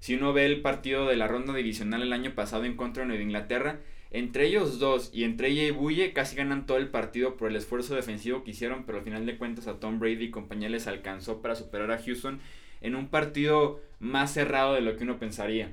si 0.00 0.14
uno 0.14 0.32
ve 0.32 0.46
el 0.46 0.62
partido 0.62 1.06
de 1.06 1.16
la 1.16 1.26
ronda 1.26 1.54
divisional 1.54 2.02
el 2.02 2.12
año 2.12 2.34
pasado 2.34 2.64
en 2.64 2.76
contra 2.76 3.02
de 3.02 3.08
Nueva 3.08 3.22
Inglaterra, 3.22 3.80
entre 4.10 4.46
ellos 4.46 4.78
dos 4.78 5.10
y 5.12 5.24
entre 5.24 5.48
ella 5.48 5.64
y 5.64 5.70
Bulle 5.70 6.12
casi 6.12 6.36
ganan 6.36 6.66
todo 6.66 6.78
el 6.78 6.88
partido 6.88 7.36
por 7.36 7.50
el 7.50 7.56
esfuerzo 7.56 7.94
defensivo 7.94 8.42
que 8.44 8.52
hicieron, 8.52 8.84
pero 8.84 8.98
al 8.98 9.04
final 9.04 9.26
de 9.26 9.36
cuentas 9.36 9.66
a 9.66 9.80
Tom 9.80 9.98
Brady 9.98 10.24
y 10.24 10.30
compañía 10.30 10.68
les 10.68 10.86
alcanzó 10.86 11.42
para 11.42 11.54
superar 11.54 11.90
a 11.90 12.02
Houston 12.02 12.40
en 12.80 12.94
un 12.94 13.08
partido 13.08 13.80
más 13.98 14.32
cerrado 14.32 14.74
de 14.74 14.80
lo 14.80 14.96
que 14.96 15.04
uno 15.04 15.18
pensaría. 15.18 15.72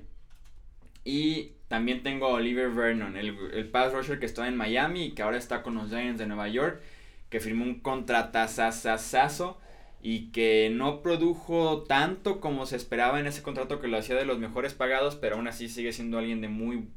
Y 1.04 1.54
también 1.68 2.04
tengo 2.04 2.28
a 2.28 2.34
Oliver 2.34 2.70
Vernon, 2.70 3.16
el, 3.16 3.38
el 3.54 3.70
pass 3.70 3.94
rusher 3.94 4.20
que 4.20 4.26
está 4.26 4.48
en 4.48 4.58
Miami 4.58 5.06
y 5.06 5.12
que 5.12 5.22
ahora 5.22 5.38
está 5.38 5.64
con 5.64 5.76
los 5.76 5.90
Giants 5.90 6.20
de 6.20 6.28
Nueva 6.28 6.48
York 6.50 6.82
que 7.30 7.40
firmó 7.40 7.66
un 7.66 7.80
contratazazazazo 7.80 9.60
y 10.02 10.32
que 10.32 10.70
no 10.72 11.02
produjo 11.02 11.84
tanto 11.84 12.40
como 12.40 12.66
se 12.66 12.76
esperaba 12.76 13.20
en 13.20 13.28
ese 13.28 13.42
contrato 13.42 13.80
que 13.80 13.88
lo 13.88 13.98
hacía 13.98 14.16
de 14.16 14.26
los 14.26 14.40
mejores 14.40 14.74
pagados, 14.74 15.16
pero 15.16 15.36
aún 15.36 15.48
así 15.48 15.68
sigue 15.68 15.94
siendo 15.94 16.18
alguien 16.20 16.42
de 16.42 16.48
muy, 16.48 16.88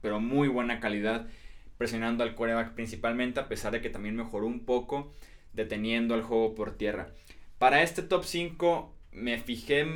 pero 0.00 0.20
muy 0.20 0.48
buena 0.48 0.80
calidad, 0.80 1.26
presionando 1.76 2.24
al 2.24 2.34
quarterback 2.34 2.74
principalmente, 2.74 3.40
a 3.40 3.48
pesar 3.48 3.72
de 3.72 3.80
que 3.80 3.90
también 3.90 4.16
mejoró 4.16 4.46
un 4.46 4.64
poco 4.64 5.12
deteniendo 5.52 6.14
al 6.14 6.22
juego 6.22 6.54
por 6.54 6.76
tierra. 6.76 7.08
Para 7.58 7.82
este 7.82 8.02
top 8.02 8.24
5 8.24 8.94
me 9.12 9.38
fijé 9.38 9.86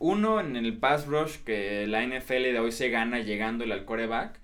uno 0.00 0.40
en 0.40 0.56
el 0.56 0.76
pass 0.78 1.06
rush 1.06 1.38
que 1.38 1.86
la 1.86 2.04
NFL 2.06 2.42
de 2.42 2.60
hoy 2.60 2.72
se 2.72 2.90
gana 2.90 3.20
llegando 3.20 3.64
al 3.64 3.84
quarterback. 3.84 4.40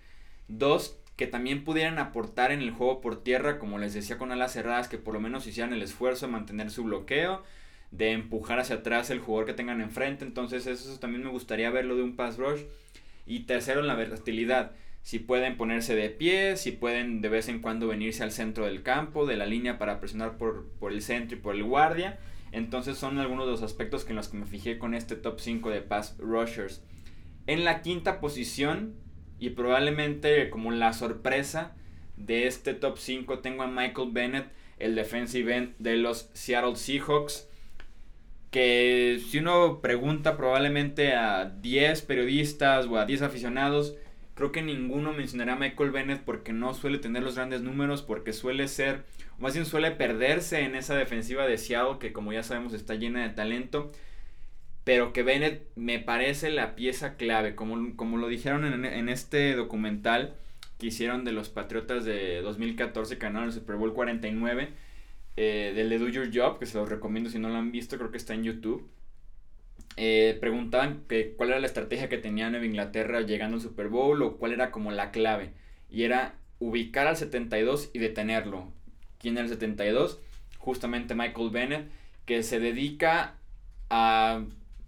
Dos, 0.49 0.99
que 1.17 1.27
también 1.27 1.65
pudieran 1.65 1.99
aportar 1.99 2.53
en 2.53 2.61
el 2.61 2.71
juego 2.71 3.01
por 3.01 3.23
tierra, 3.23 3.59
como 3.59 3.79
les 3.79 3.95
decía 3.95 4.19
con 4.19 4.33
alas 4.33 4.53
cerradas, 4.53 4.89
que 4.89 4.99
por 4.99 5.15
lo 5.15 5.21
menos 5.21 5.47
hicieran 5.47 5.73
el 5.73 5.83
esfuerzo 5.83 6.27
de 6.27 6.33
mantener 6.33 6.71
su 6.71 6.85
bloqueo, 6.85 7.43
de 7.91 8.11
empujar 8.11 8.59
hacia 8.59 8.77
atrás 8.77 9.11
el 9.11 9.21
jugador 9.21 9.47
que 9.47 9.55
tengan 9.55 9.81
enfrente. 9.81 10.25
Entonces 10.25 10.67
eso 10.67 10.99
también 10.99 11.23
me 11.23 11.31
gustaría 11.31 11.71
verlo 11.71 11.97
de 11.97 12.03
un 12.03 12.17
pass 12.17 12.37
rush. 12.37 12.63
Y 13.27 13.41
tercero, 13.41 13.81
en 13.81 13.87
la 13.87 13.95
versatilidad. 13.95 14.73
Si 15.05 15.19
pueden 15.19 15.59
ponerse 15.59 15.95
de 15.95 16.09
pie, 16.09 16.57
si 16.57 16.73
pueden 16.73 17.21
de 17.21 17.29
vez 17.29 17.51
en 17.51 17.61
cuando 17.61 17.87
venirse 17.87 18.23
al 18.23 18.33
centro 18.33 18.65
del 18.65 18.83
campo, 18.83 19.27
de 19.27 19.37
la 19.37 19.45
línea 19.45 19.79
para 19.79 20.01
presionar 20.01 20.39
por, 20.39 20.67
por 20.81 20.93
el 20.93 21.03
centro 21.03 21.37
y 21.37 21.41
por 21.41 21.55
el 21.55 21.63
guardia. 21.63 22.19
Entonces 22.53 22.97
son 22.97 23.19
algunos 23.19 23.45
de 23.45 23.53
los 23.53 23.63
aspectos 23.63 24.09
en 24.09 24.17
los 24.17 24.29
que 24.29 24.39
me 24.39 24.47
fijé 24.47 24.79
con 24.79 24.95
este 24.95 25.15
top 25.15 25.41
5 25.41 25.69
de 25.69 25.83
pass 25.83 26.17
rushers. 26.19 26.83
En 27.47 27.65
la 27.65 27.83
quinta 27.83 28.19
posición 28.19 28.95
y 29.39 29.51
probablemente 29.51 30.49
como 30.49 30.71
la 30.71 30.95
sorpresa 30.95 31.77
de 32.17 32.47
este 32.47 32.73
top 32.73 32.97
5 32.97 33.41
tengo 33.41 33.63
a 33.63 33.67
Michael 33.67 34.09
Bennett, 34.11 34.47
el 34.79 34.95
defensive 34.95 35.55
end 35.55 35.75
de 35.79 35.99
los 35.99 36.31
Seattle 36.33 36.77
Seahawks. 36.77 37.47
Que 38.51 39.21
si 39.29 39.41
uno 39.41 39.83
pregunta 39.83 40.39
probablemente 40.39 41.13
a 41.13 41.45
10 41.45 42.01
periodistas 42.03 42.87
o 42.87 42.97
a 42.97 43.05
10 43.05 43.21
aficionados, 43.21 43.97
creo 44.35 44.53
que 44.53 44.63
ninguno 44.63 45.13
mencionará 45.13 45.55
a 45.55 45.57
Michael 45.57 45.91
Bennett 45.91 46.23
porque 46.25 46.53
no 46.53 46.75
suele 46.75 46.99
tener 46.99 47.23
los 47.23 47.37
grandes 47.37 47.63
números, 47.63 48.03
porque 48.03 48.33
suele 48.33 48.69
ser, 48.69 49.05
o 49.39 49.43
más 49.43 49.55
bien 49.55 49.67
suele 49.67 49.91
perderse 49.93 50.61
en 50.61 50.75
esa 50.75 50.97
defensiva 50.97 51.47
de 51.47 51.59
Seattle 51.59 51.99
que 51.99 52.13
como 52.13 52.33
ya 52.33 52.43
sabemos 52.43 52.73
está 52.73 52.95
llena 52.95 53.23
de 53.23 53.35
talento 53.35 53.93
pero 54.85 55.15
que 55.15 55.23
Bennett 55.23 55.67
me 55.77 55.99
parece 55.99 56.51
la 56.51 56.77
pieza 56.77 57.17
clave, 57.17 57.55
como, 57.55 57.97
como 57.97 58.19
lo 58.19 58.29
dijeron 58.29 58.85
en, 58.85 59.09
este 59.09 59.55
documental 59.57 60.37
que 60.79 60.89
hicieron 60.89 61.25
de 61.25 61.33
los 61.33 61.49
Patriotas 61.49 62.05
de 62.05 62.43
2014 62.43 63.17
que 63.17 63.25
ganaron 63.25 63.49
el 63.49 63.55
Super 63.55 63.77
Bowl 63.77 63.95
49, 63.95 64.69
eh, 65.37 65.73
del 65.75 65.89
de 65.89 65.99
Do 65.99 66.09
Your 66.09 66.31
Job, 66.33 66.59
que 66.59 66.67
se 66.67 66.77
los 66.77 66.89
recomiendo 66.89 67.31
si 67.31 67.39
no 67.39 67.49
lo 67.49 67.57
han 67.57 67.73
visto, 67.73 67.97
creo 67.97 68.11
que 68.11 68.19
está 68.19 68.35
en 68.35 68.45
YouTube. 68.45 68.87
Eh, 69.97 70.37
preguntaban 70.41 71.05
que 71.09 71.35
cuál 71.35 71.51
era 71.51 71.61
la 71.61 71.67
estrategia 71.67 72.09
que 72.09 72.19
tenía 72.19 72.51
Nueva 72.51 72.67
Inglaterra 72.67 73.21
llegando 73.21 73.57
al 73.57 73.63
Super 73.63 73.89
Bowl 73.89 74.23
o 74.23 74.37
cuál 74.37 74.53
era 74.53 74.71
como 74.71 74.91
la 74.91 75.11
clave. 75.11 75.53
Y 75.91 76.03
era 76.03 76.35
ubicar 76.59 77.07
al 77.07 77.17
72 77.17 77.91
y 77.93 77.99
detenerlo. 77.99 78.73
¿Quién 79.19 79.35
era 79.35 79.45
el 79.45 79.51
72? 79.51 80.21
Justamente 80.59 81.15
Michael 81.15 81.51
Bennett, 81.51 81.91
que 82.27 82.43
se 82.43 82.59
dedica 82.59 83.35
a 83.91 84.45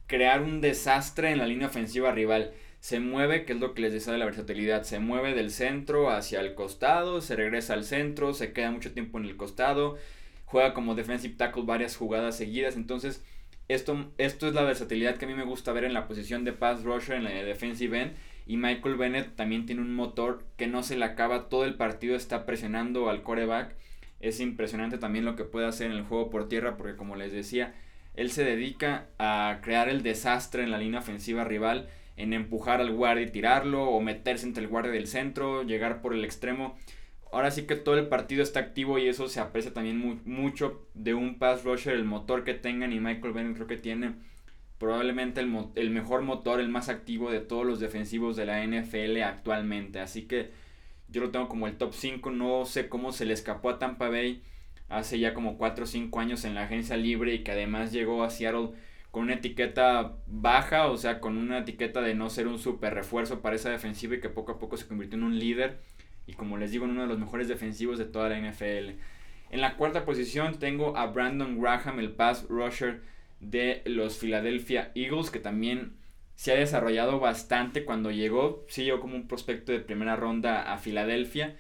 crear 0.06 0.42
un 0.42 0.60
desastre 0.60 1.30
en 1.30 1.38
la 1.38 1.46
línea 1.46 1.68
ofensiva 1.68 2.12
rival. 2.12 2.52
Se 2.80 3.00
mueve, 3.00 3.44
que 3.44 3.52
es 3.52 3.60
lo 3.60 3.74
que 3.74 3.82
les 3.82 3.92
decía 3.92 4.12
de 4.12 4.18
la 4.18 4.24
versatilidad, 4.24 4.84
se 4.84 5.00
mueve 5.00 5.34
del 5.34 5.50
centro 5.50 6.10
hacia 6.10 6.40
el 6.40 6.54
costado, 6.54 7.20
se 7.20 7.36
regresa 7.36 7.74
al 7.74 7.84
centro, 7.84 8.32
se 8.32 8.52
queda 8.52 8.70
mucho 8.70 8.92
tiempo 8.92 9.18
en 9.18 9.24
el 9.24 9.36
costado, 9.36 9.96
juega 10.44 10.72
como 10.74 10.94
defensive 10.94 11.34
tackle 11.34 11.64
varias 11.64 11.96
jugadas 11.96 12.36
seguidas, 12.36 12.76
entonces 12.76 13.24
esto, 13.68 14.12
esto 14.18 14.48
es 14.48 14.54
la 14.54 14.62
versatilidad 14.62 15.16
que 15.16 15.24
a 15.24 15.28
mí 15.28 15.34
me 15.34 15.44
gusta 15.44 15.72
ver 15.72 15.84
en 15.84 15.94
la 15.94 16.06
posición 16.06 16.44
de 16.44 16.52
pass 16.52 16.82
rusher 16.84 17.16
en 17.16 17.24
la 17.24 17.30
de 17.30 17.44
defensive 17.44 18.00
end 18.00 18.12
y 18.46 18.56
Michael 18.56 18.96
Bennett 18.96 19.34
también 19.34 19.66
tiene 19.66 19.82
un 19.82 19.94
motor 19.94 20.44
que 20.56 20.68
no 20.68 20.84
se 20.84 20.96
le 20.96 21.04
acaba, 21.04 21.48
todo 21.48 21.64
el 21.64 21.74
partido 21.74 22.14
está 22.14 22.46
presionando 22.46 23.10
al 23.10 23.22
coreback. 23.22 23.74
Es 24.20 24.40
impresionante 24.40 24.98
también 24.98 25.24
lo 25.24 25.34
que 25.34 25.44
puede 25.44 25.66
hacer 25.66 25.90
en 25.90 25.96
el 25.96 26.04
juego 26.04 26.30
por 26.30 26.48
tierra 26.48 26.76
porque 26.76 26.96
como 26.96 27.16
les 27.16 27.32
decía, 27.32 27.74
él 28.14 28.30
se 28.30 28.44
dedica 28.44 29.08
a 29.18 29.58
crear 29.62 29.88
el 29.88 30.02
desastre 30.02 30.62
en 30.62 30.70
la 30.70 30.78
línea 30.78 31.00
ofensiva 31.00 31.44
rival, 31.44 31.88
en 32.16 32.32
empujar 32.32 32.80
al 32.80 32.92
guardia 32.92 33.26
y 33.26 33.30
tirarlo, 33.30 33.90
o 33.90 34.00
meterse 34.00 34.46
entre 34.46 34.62
el 34.62 34.70
guardia 34.70 34.92
del 34.92 35.06
centro, 35.06 35.64
llegar 35.64 36.00
por 36.00 36.14
el 36.14 36.24
extremo. 36.24 36.78
Ahora 37.32 37.50
sí 37.50 37.62
que 37.66 37.76
todo 37.76 37.98
el 37.98 38.08
partido 38.08 38.42
está 38.42 38.60
activo 38.60 38.98
y 38.98 39.08
eso 39.08 39.28
se 39.28 39.40
aprecia 39.40 39.74
también 39.74 40.20
mucho 40.24 40.86
de 40.94 41.14
un 41.14 41.38
pass 41.38 41.64
rusher, 41.64 41.94
el 41.94 42.04
motor 42.04 42.44
que 42.44 42.54
tengan 42.54 42.92
y 42.92 43.00
Michael 43.00 43.32
Bennett 43.34 43.56
creo 43.56 43.66
que 43.66 43.76
tiene 43.76 44.14
probablemente 44.78 45.40
el, 45.40 45.52
el 45.74 45.90
mejor 45.90 46.22
motor, 46.22 46.60
el 46.60 46.68
más 46.68 46.88
activo 46.88 47.30
de 47.30 47.40
todos 47.40 47.66
los 47.66 47.80
defensivos 47.80 48.36
de 48.36 48.46
la 48.46 48.64
NFL 48.64 49.22
actualmente. 49.22 50.00
Así 50.00 50.22
que 50.22 50.50
yo 51.08 51.20
lo 51.20 51.30
tengo 51.30 51.48
como 51.48 51.66
el 51.66 51.76
top 51.76 51.92
5, 51.94 52.30
no 52.30 52.64
sé 52.64 52.88
cómo 52.88 53.12
se 53.12 53.24
le 53.24 53.34
escapó 53.34 53.70
a 53.70 53.78
Tampa 53.78 54.08
Bay 54.08 54.42
hace 54.88 55.18
ya 55.18 55.34
como 55.34 55.58
4 55.58 55.84
o 55.84 55.86
5 55.86 56.20
años 56.20 56.44
en 56.44 56.54
la 56.54 56.64
agencia 56.64 56.96
libre 56.96 57.34
y 57.34 57.42
que 57.42 57.52
además 57.52 57.92
llegó 57.92 58.22
a 58.22 58.30
Seattle 58.30 58.70
con 59.10 59.24
una 59.24 59.34
etiqueta 59.34 60.16
baja, 60.26 60.88
o 60.88 60.96
sea, 60.96 61.20
con 61.20 61.38
una 61.38 61.58
etiqueta 61.58 62.02
de 62.02 62.14
no 62.14 62.28
ser 62.28 62.46
un 62.48 62.58
super 62.58 62.94
refuerzo 62.94 63.40
para 63.40 63.56
esa 63.56 63.70
defensiva 63.70 64.14
y 64.16 64.20
que 64.20 64.28
poco 64.28 64.52
a 64.52 64.58
poco 64.58 64.76
se 64.76 64.86
convirtió 64.86 65.16
en 65.16 65.24
un 65.24 65.38
líder 65.38 65.80
y 66.26 66.34
como 66.34 66.56
les 66.56 66.72
digo, 66.72 66.84
en 66.84 66.92
uno 66.92 67.02
de 67.02 67.08
los 67.08 67.18
mejores 67.18 67.48
defensivos 67.48 67.98
de 67.98 68.04
toda 68.04 68.28
la 68.28 68.38
NFL. 68.38 68.98
En 69.50 69.60
la 69.60 69.76
cuarta 69.76 70.04
posición 70.04 70.58
tengo 70.58 70.96
a 70.96 71.06
Brandon 71.06 71.60
Graham, 71.60 72.00
el 72.00 72.12
pass 72.12 72.46
rusher 72.48 73.02
de 73.40 73.82
los 73.86 74.18
Philadelphia 74.18 74.90
Eagles, 74.94 75.30
que 75.30 75.38
también 75.38 75.96
se 76.34 76.52
ha 76.52 76.56
desarrollado 76.56 77.20
bastante 77.20 77.84
cuando 77.84 78.10
llegó, 78.10 78.64
sí 78.68 78.84
llegó 78.84 79.00
como 79.00 79.16
un 79.16 79.28
prospecto 79.28 79.72
de 79.72 79.80
primera 79.80 80.16
ronda 80.16 80.72
a 80.72 80.78
Filadelfia, 80.78 81.56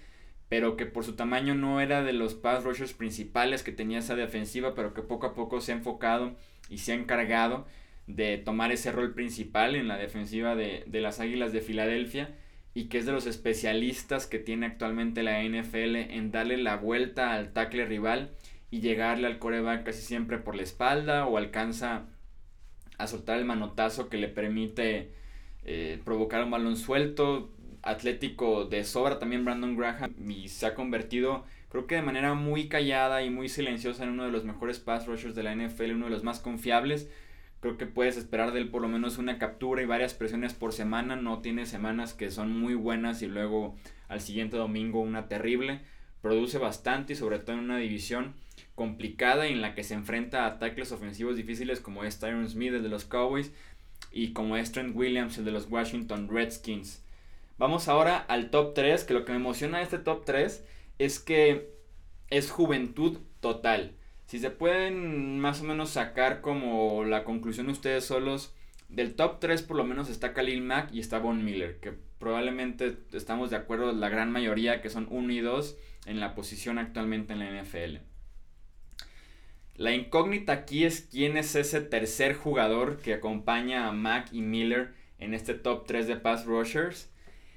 pero 0.48 0.76
que 0.76 0.86
por 0.86 1.04
su 1.04 1.14
tamaño 1.14 1.54
no 1.54 1.80
era 1.80 2.02
de 2.02 2.12
los 2.12 2.34
pass 2.34 2.64
rushers 2.64 2.92
principales 2.92 3.62
que 3.62 3.72
tenía 3.72 4.00
esa 4.00 4.16
defensiva, 4.16 4.74
pero 4.74 4.94
que 4.94 5.02
poco 5.02 5.26
a 5.26 5.34
poco 5.34 5.60
se 5.60 5.72
ha 5.72 5.76
enfocado 5.76 6.36
y 6.68 6.78
se 6.78 6.92
ha 6.92 6.96
encargado 6.96 7.66
de 8.06 8.38
tomar 8.38 8.70
ese 8.70 8.92
rol 8.92 9.14
principal 9.14 9.74
en 9.74 9.88
la 9.88 9.96
defensiva 9.96 10.54
de, 10.54 10.84
de 10.86 11.00
las 11.00 11.20
Águilas 11.20 11.52
de 11.52 11.60
Filadelfia 11.60 12.34
y 12.76 12.88
que 12.88 12.98
es 12.98 13.06
de 13.06 13.12
los 13.12 13.26
especialistas 13.26 14.26
que 14.26 14.38
tiene 14.38 14.66
actualmente 14.66 15.22
la 15.22 15.42
NFL 15.42 15.96
en 15.96 16.30
darle 16.30 16.58
la 16.58 16.76
vuelta 16.76 17.32
al 17.32 17.54
tackle 17.54 17.86
rival 17.86 18.32
y 18.70 18.80
llegarle 18.80 19.28
al 19.28 19.38
coreback 19.38 19.84
casi 19.84 20.02
siempre 20.02 20.36
por 20.36 20.56
la 20.56 20.62
espalda 20.62 21.24
o 21.24 21.38
alcanza 21.38 22.04
a 22.98 23.06
soltar 23.06 23.38
el 23.38 23.46
manotazo 23.46 24.10
que 24.10 24.18
le 24.18 24.28
permite 24.28 25.10
eh, 25.64 26.02
provocar 26.04 26.44
un 26.44 26.50
balón 26.50 26.76
suelto. 26.76 27.50
Atlético 27.80 28.66
de 28.66 28.84
sobra 28.84 29.18
también 29.18 29.46
Brandon 29.46 29.74
Graham 29.74 30.14
y 30.28 30.48
se 30.48 30.66
ha 30.66 30.74
convertido 30.74 31.46
creo 31.70 31.86
que 31.86 31.94
de 31.94 32.02
manera 32.02 32.34
muy 32.34 32.68
callada 32.68 33.22
y 33.22 33.30
muy 33.30 33.48
silenciosa 33.48 34.04
en 34.04 34.10
uno 34.10 34.24
de 34.24 34.32
los 34.32 34.44
mejores 34.44 34.80
pass 34.80 35.06
rushers 35.06 35.34
de 35.34 35.42
la 35.42 35.54
NFL, 35.54 35.92
uno 35.92 36.06
de 36.06 36.10
los 36.10 36.24
más 36.24 36.40
confiables. 36.40 37.08
Creo 37.66 37.78
que 37.78 37.86
puedes 37.86 38.16
esperar 38.16 38.52
de 38.52 38.60
él 38.60 38.68
por 38.68 38.80
lo 38.80 38.86
menos 38.86 39.18
una 39.18 39.38
captura 39.38 39.82
y 39.82 39.86
varias 39.86 40.14
presiones 40.14 40.54
por 40.54 40.72
semana. 40.72 41.16
No 41.16 41.40
tiene 41.40 41.66
semanas 41.66 42.14
que 42.14 42.30
son 42.30 42.56
muy 42.56 42.74
buenas 42.74 43.22
y 43.22 43.26
luego 43.26 43.74
al 44.06 44.20
siguiente 44.20 44.56
domingo 44.56 45.00
una 45.00 45.26
terrible. 45.26 45.80
Produce 46.22 46.58
bastante 46.58 47.14
y 47.14 47.16
sobre 47.16 47.40
todo 47.40 47.56
en 47.56 47.64
una 47.64 47.78
división 47.78 48.34
complicada 48.76 49.48
en 49.48 49.62
la 49.62 49.74
que 49.74 49.82
se 49.82 49.94
enfrenta 49.94 50.46
a 50.46 50.60
tackles 50.60 50.92
ofensivos 50.92 51.34
difíciles 51.34 51.80
como 51.80 52.04
es 52.04 52.20
Tyron 52.20 52.48
Smith, 52.48 52.72
el 52.72 52.84
de 52.84 52.88
los 52.88 53.04
Cowboys, 53.04 53.50
y 54.12 54.32
como 54.32 54.56
es 54.56 54.70
Trent 54.70 54.94
Williams, 54.94 55.36
el 55.38 55.44
de 55.44 55.50
los 55.50 55.68
Washington 55.68 56.28
Redskins. 56.30 57.02
Vamos 57.58 57.88
ahora 57.88 58.16
al 58.16 58.50
top 58.50 58.74
3, 58.74 59.02
que 59.02 59.12
lo 59.12 59.24
que 59.24 59.32
me 59.32 59.38
emociona 59.38 59.78
de 59.78 59.84
este 59.84 59.98
top 59.98 60.24
3 60.24 60.64
es 61.00 61.18
que 61.18 61.68
es 62.30 62.48
juventud 62.48 63.18
total. 63.40 63.96
Si 64.26 64.38
se 64.38 64.50
pueden 64.50 65.38
más 65.38 65.60
o 65.60 65.64
menos 65.64 65.90
sacar 65.90 66.40
como 66.40 67.04
la 67.04 67.24
conclusión 67.24 67.68
ustedes 67.68 68.04
solos, 68.04 68.54
del 68.88 69.14
top 69.14 69.40
3 69.40 69.62
por 69.62 69.76
lo 69.76 69.84
menos 69.84 70.08
está 70.08 70.32
Khalil 70.32 70.62
Mack 70.62 70.92
y 70.92 71.00
está 71.00 71.18
Von 71.18 71.44
Miller, 71.44 71.78
que 71.80 71.94
probablemente 72.18 72.96
estamos 73.12 73.50
de 73.50 73.56
acuerdo 73.56 73.92
la 73.92 74.08
gran 74.08 74.32
mayoría 74.32 74.80
que 74.80 74.90
son 74.90 75.06
1 75.10 75.32
y 75.32 75.40
2 75.40 75.76
en 76.06 76.20
la 76.20 76.34
posición 76.34 76.78
actualmente 76.78 77.32
en 77.32 77.38
la 77.40 77.62
NFL. 77.62 77.98
La 79.76 79.92
incógnita 79.92 80.52
aquí 80.52 80.84
es 80.84 81.02
quién 81.02 81.36
es 81.36 81.54
ese 81.54 81.80
tercer 81.82 82.34
jugador 82.34 82.96
que 82.96 83.12
acompaña 83.12 83.86
a 83.86 83.92
Mack 83.92 84.32
y 84.32 84.40
Miller 84.40 84.94
en 85.18 85.34
este 85.34 85.54
top 85.54 85.86
3 85.86 86.06
de 86.06 86.16
pass 86.16 86.46
rushers. 86.46 87.10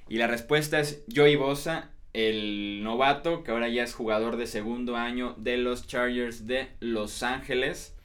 Y 0.10 0.18
la 0.18 0.28
respuesta 0.28 0.80
es 0.80 1.06
Joey 1.14 1.38
Bosa, 1.38 1.92
el 2.14 2.84
novato 2.84 3.44
que 3.44 3.52
ahora 3.52 3.70
ya 3.70 3.84
es 3.84 3.94
jugador 3.94 4.38
de 4.38 4.48
segundo 4.48 4.96
año 4.96 5.36
de 5.38 5.58
los 5.58 5.86
Chargers 5.88 6.48
de 6.48 6.70
Los 6.80 7.24
Ángeles. 7.24 7.96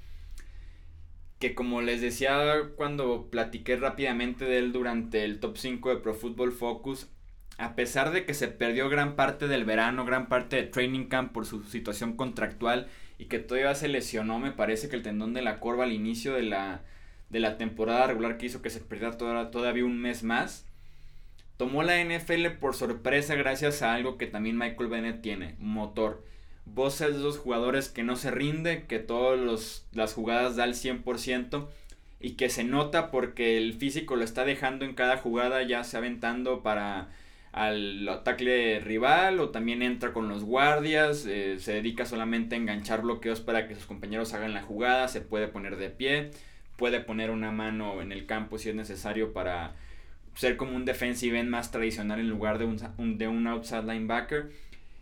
Que 1.39 1.55
como 1.55 1.83
les 1.83 2.01
decía 2.01 2.71
cuando 2.77 3.29
platiqué 3.31 3.77
rápidamente 3.77 4.45
de 4.45 4.59
él 4.59 4.73
durante 4.73 5.25
el 5.25 5.41
top 5.41 5.57
5 5.57 5.91
de 5.91 5.97
Pro 5.97 6.15
Football 6.15 6.53
Focus, 6.53 7.09
a 7.59 7.75
pesar 7.75 8.13
de 8.13 8.25
que 8.25 8.35
se 8.35 8.49
perdió 8.49 8.89
gran 8.89 9.15
parte 9.17 9.47
del 9.47 9.65
verano, 9.65 10.05
gran 10.05 10.29
parte 10.29 10.57
de 10.57 10.63
training 10.65 11.07
camp 11.07 11.33
por 11.33 11.47
su 11.47 11.63
situación 11.65 12.17
contractual, 12.17 12.89
y 13.19 13.27
que 13.27 13.39
todavía 13.39 13.75
se 13.75 13.89
lesionó, 13.89 14.39
me 14.39 14.53
parece 14.53 14.89
que 14.89 14.97
el 14.97 15.03
tendón 15.03 15.35
de 15.35 15.43
la 15.43 15.61
corva 15.61 15.85
al 15.85 15.93
inicio 15.93 16.35
de 16.35 16.43
la, 16.43 16.83
de 17.31 17.41
la 17.41 17.57
temporada 17.59 18.07
regular 18.07 18.39
que 18.39 18.47
hizo 18.47 18.63
que 18.63 18.71
se 18.71 18.81
perdiera 18.81 19.17
todavía 19.51 19.85
un 19.85 20.01
mes 20.01 20.23
más. 20.23 20.67
Tomó 21.57 21.83
la 21.83 22.03
NFL 22.03 22.47
por 22.61 22.75
sorpresa 22.75 23.37
gracias 23.37 23.83
a 23.83 23.95
algo 23.95 24.19
que 24.19 24.27
también 24.27 24.59
Michael 24.59 24.89
Bennett 24.89 25.23
tiene, 25.23 25.55
motor. 25.59 26.25
Vos 26.67 27.01
es 27.01 27.17
de 27.17 27.23
los 27.23 27.39
jugadores 27.39 27.89
que 27.89 28.03
no 28.03 28.17
se 28.17 28.31
rinde, 28.31 28.87
que 28.87 28.99
todas 28.99 29.85
las 29.93 30.15
jugadas 30.15 30.57
da 30.57 30.65
al 30.65 30.75
100% 30.75 31.69
y 32.21 32.33
que 32.33 32.49
se 32.49 32.65
nota 32.65 33.11
porque 33.11 33.59
el 33.59 33.75
físico 33.75 34.17
lo 34.17 34.25
está 34.25 34.45
dejando 34.45 34.85
en 34.85 34.95
cada 34.95 35.19
jugada, 35.19 35.63
ya 35.63 35.85
se 35.85 35.97
aventando 35.97 36.63
para 36.63 37.11
al 37.53 38.09
ataque 38.09 38.81
rival 38.83 39.39
o 39.39 39.51
también 39.51 39.81
entra 39.81 40.13
con 40.13 40.29
los 40.29 40.43
guardias, 40.43 41.25
eh, 41.25 41.59
se 41.61 41.75
dedica 41.75 42.05
solamente 42.05 42.57
a 42.57 42.59
enganchar 42.59 43.03
bloqueos 43.03 43.41
para 43.41 43.69
que 43.69 43.77
sus 43.77 43.87
compañeros 43.87 44.35
hagan 44.35 44.55
la 44.55 44.63
jugada, 44.63 45.07
se 45.07 45.21
puede 45.21 45.47
poner 45.47 45.77
de 45.77 45.89
pie, 45.89 46.31
puede 46.77 46.99
poner 46.99 47.31
una 47.31 47.53
mano 47.53 48.03
en 48.03 48.11
el 48.11 48.27
campo 48.27 48.59
si 48.59 48.71
es 48.71 48.75
necesario 48.75 49.33
para 49.33 49.77
ser 50.35 50.57
como 50.57 50.77
un 50.77 50.85
defensive 50.85 51.39
end 51.39 51.51
más 51.51 51.71
tradicional 51.71 52.21
en 52.21 52.29
lugar 52.29 52.59
de 52.59 52.65
un, 52.65 53.19
de 53.19 53.29
un 53.29 53.47
outside 53.47 53.85
linebacker. 53.85 54.51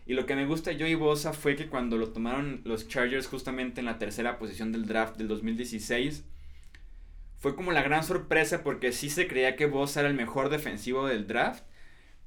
Y 0.05 0.13
lo 0.13 0.25
que 0.25 0.35
me 0.35 0.45
gusta 0.45 0.71
de 0.71 0.79
Joey 0.79 0.95
Bosa 0.95 1.33
fue 1.33 1.55
que 1.55 1.67
cuando 1.67 1.97
lo 1.97 2.09
tomaron 2.09 2.61
los 2.65 2.87
Chargers 2.87 3.27
justamente 3.27 3.79
en 3.79 3.85
la 3.85 3.99
tercera 3.99 4.37
posición 4.37 4.71
del 4.71 4.85
draft 4.85 5.17
del 5.17 5.27
2016, 5.27 6.25
fue 7.39 7.55
como 7.55 7.71
la 7.71 7.83
gran 7.83 8.03
sorpresa 8.03 8.63
porque 8.63 8.91
sí 8.91 9.09
se 9.09 9.27
creía 9.27 9.55
que 9.55 9.65
Bosa 9.65 10.01
era 10.01 10.09
el 10.09 10.15
mejor 10.15 10.49
defensivo 10.49 11.07
del 11.07 11.27
draft 11.27 11.63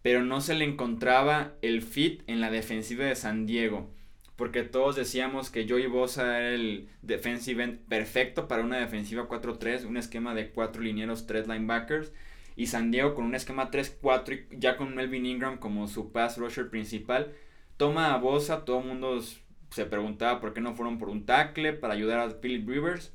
pero 0.06 0.22
no 0.22 0.40
se 0.40 0.54
le 0.54 0.64
encontraba 0.64 1.54
el 1.62 1.82
fit 1.82 2.22
en 2.28 2.40
la 2.40 2.48
defensiva 2.48 3.04
de 3.04 3.16
San 3.16 3.44
Diego. 3.44 3.90
Porque 4.36 4.62
todos 4.62 4.94
decíamos 4.94 5.50
que 5.50 5.68
Joey 5.68 5.88
Bosa 5.88 6.38
era 6.38 6.50
el 6.50 6.88
defensive 7.02 7.64
end 7.64 7.78
perfecto 7.88 8.46
para 8.46 8.62
una 8.62 8.78
defensiva 8.78 9.28
4-3, 9.28 9.84
un 9.84 9.96
esquema 9.96 10.32
de 10.32 10.50
4 10.50 10.80
linieros, 10.80 11.26
3 11.26 11.48
linebackers. 11.48 12.12
Y 12.56 12.66
San 12.66 12.90
Diego 12.90 13.14
con 13.14 13.24
un 13.24 13.34
esquema 13.34 13.70
3-4 13.70 14.46
y 14.50 14.58
ya 14.58 14.76
con 14.76 14.94
Melvin 14.94 15.26
Ingram 15.26 15.58
como 15.58 15.86
su 15.88 16.10
pass 16.10 16.38
rusher 16.38 16.70
principal. 16.70 17.34
Toma 17.76 18.14
a 18.14 18.18
Bosa, 18.18 18.64
todo 18.64 18.80
el 18.80 18.86
mundo 18.86 19.22
se 19.70 19.84
preguntaba 19.84 20.40
por 20.40 20.54
qué 20.54 20.60
no 20.60 20.74
fueron 20.74 20.98
por 20.98 21.10
un 21.10 21.26
tackle 21.26 21.74
para 21.74 21.94
ayudar 21.94 22.20
a 22.20 22.40
Philip 22.40 22.66
Rivers. 22.68 23.12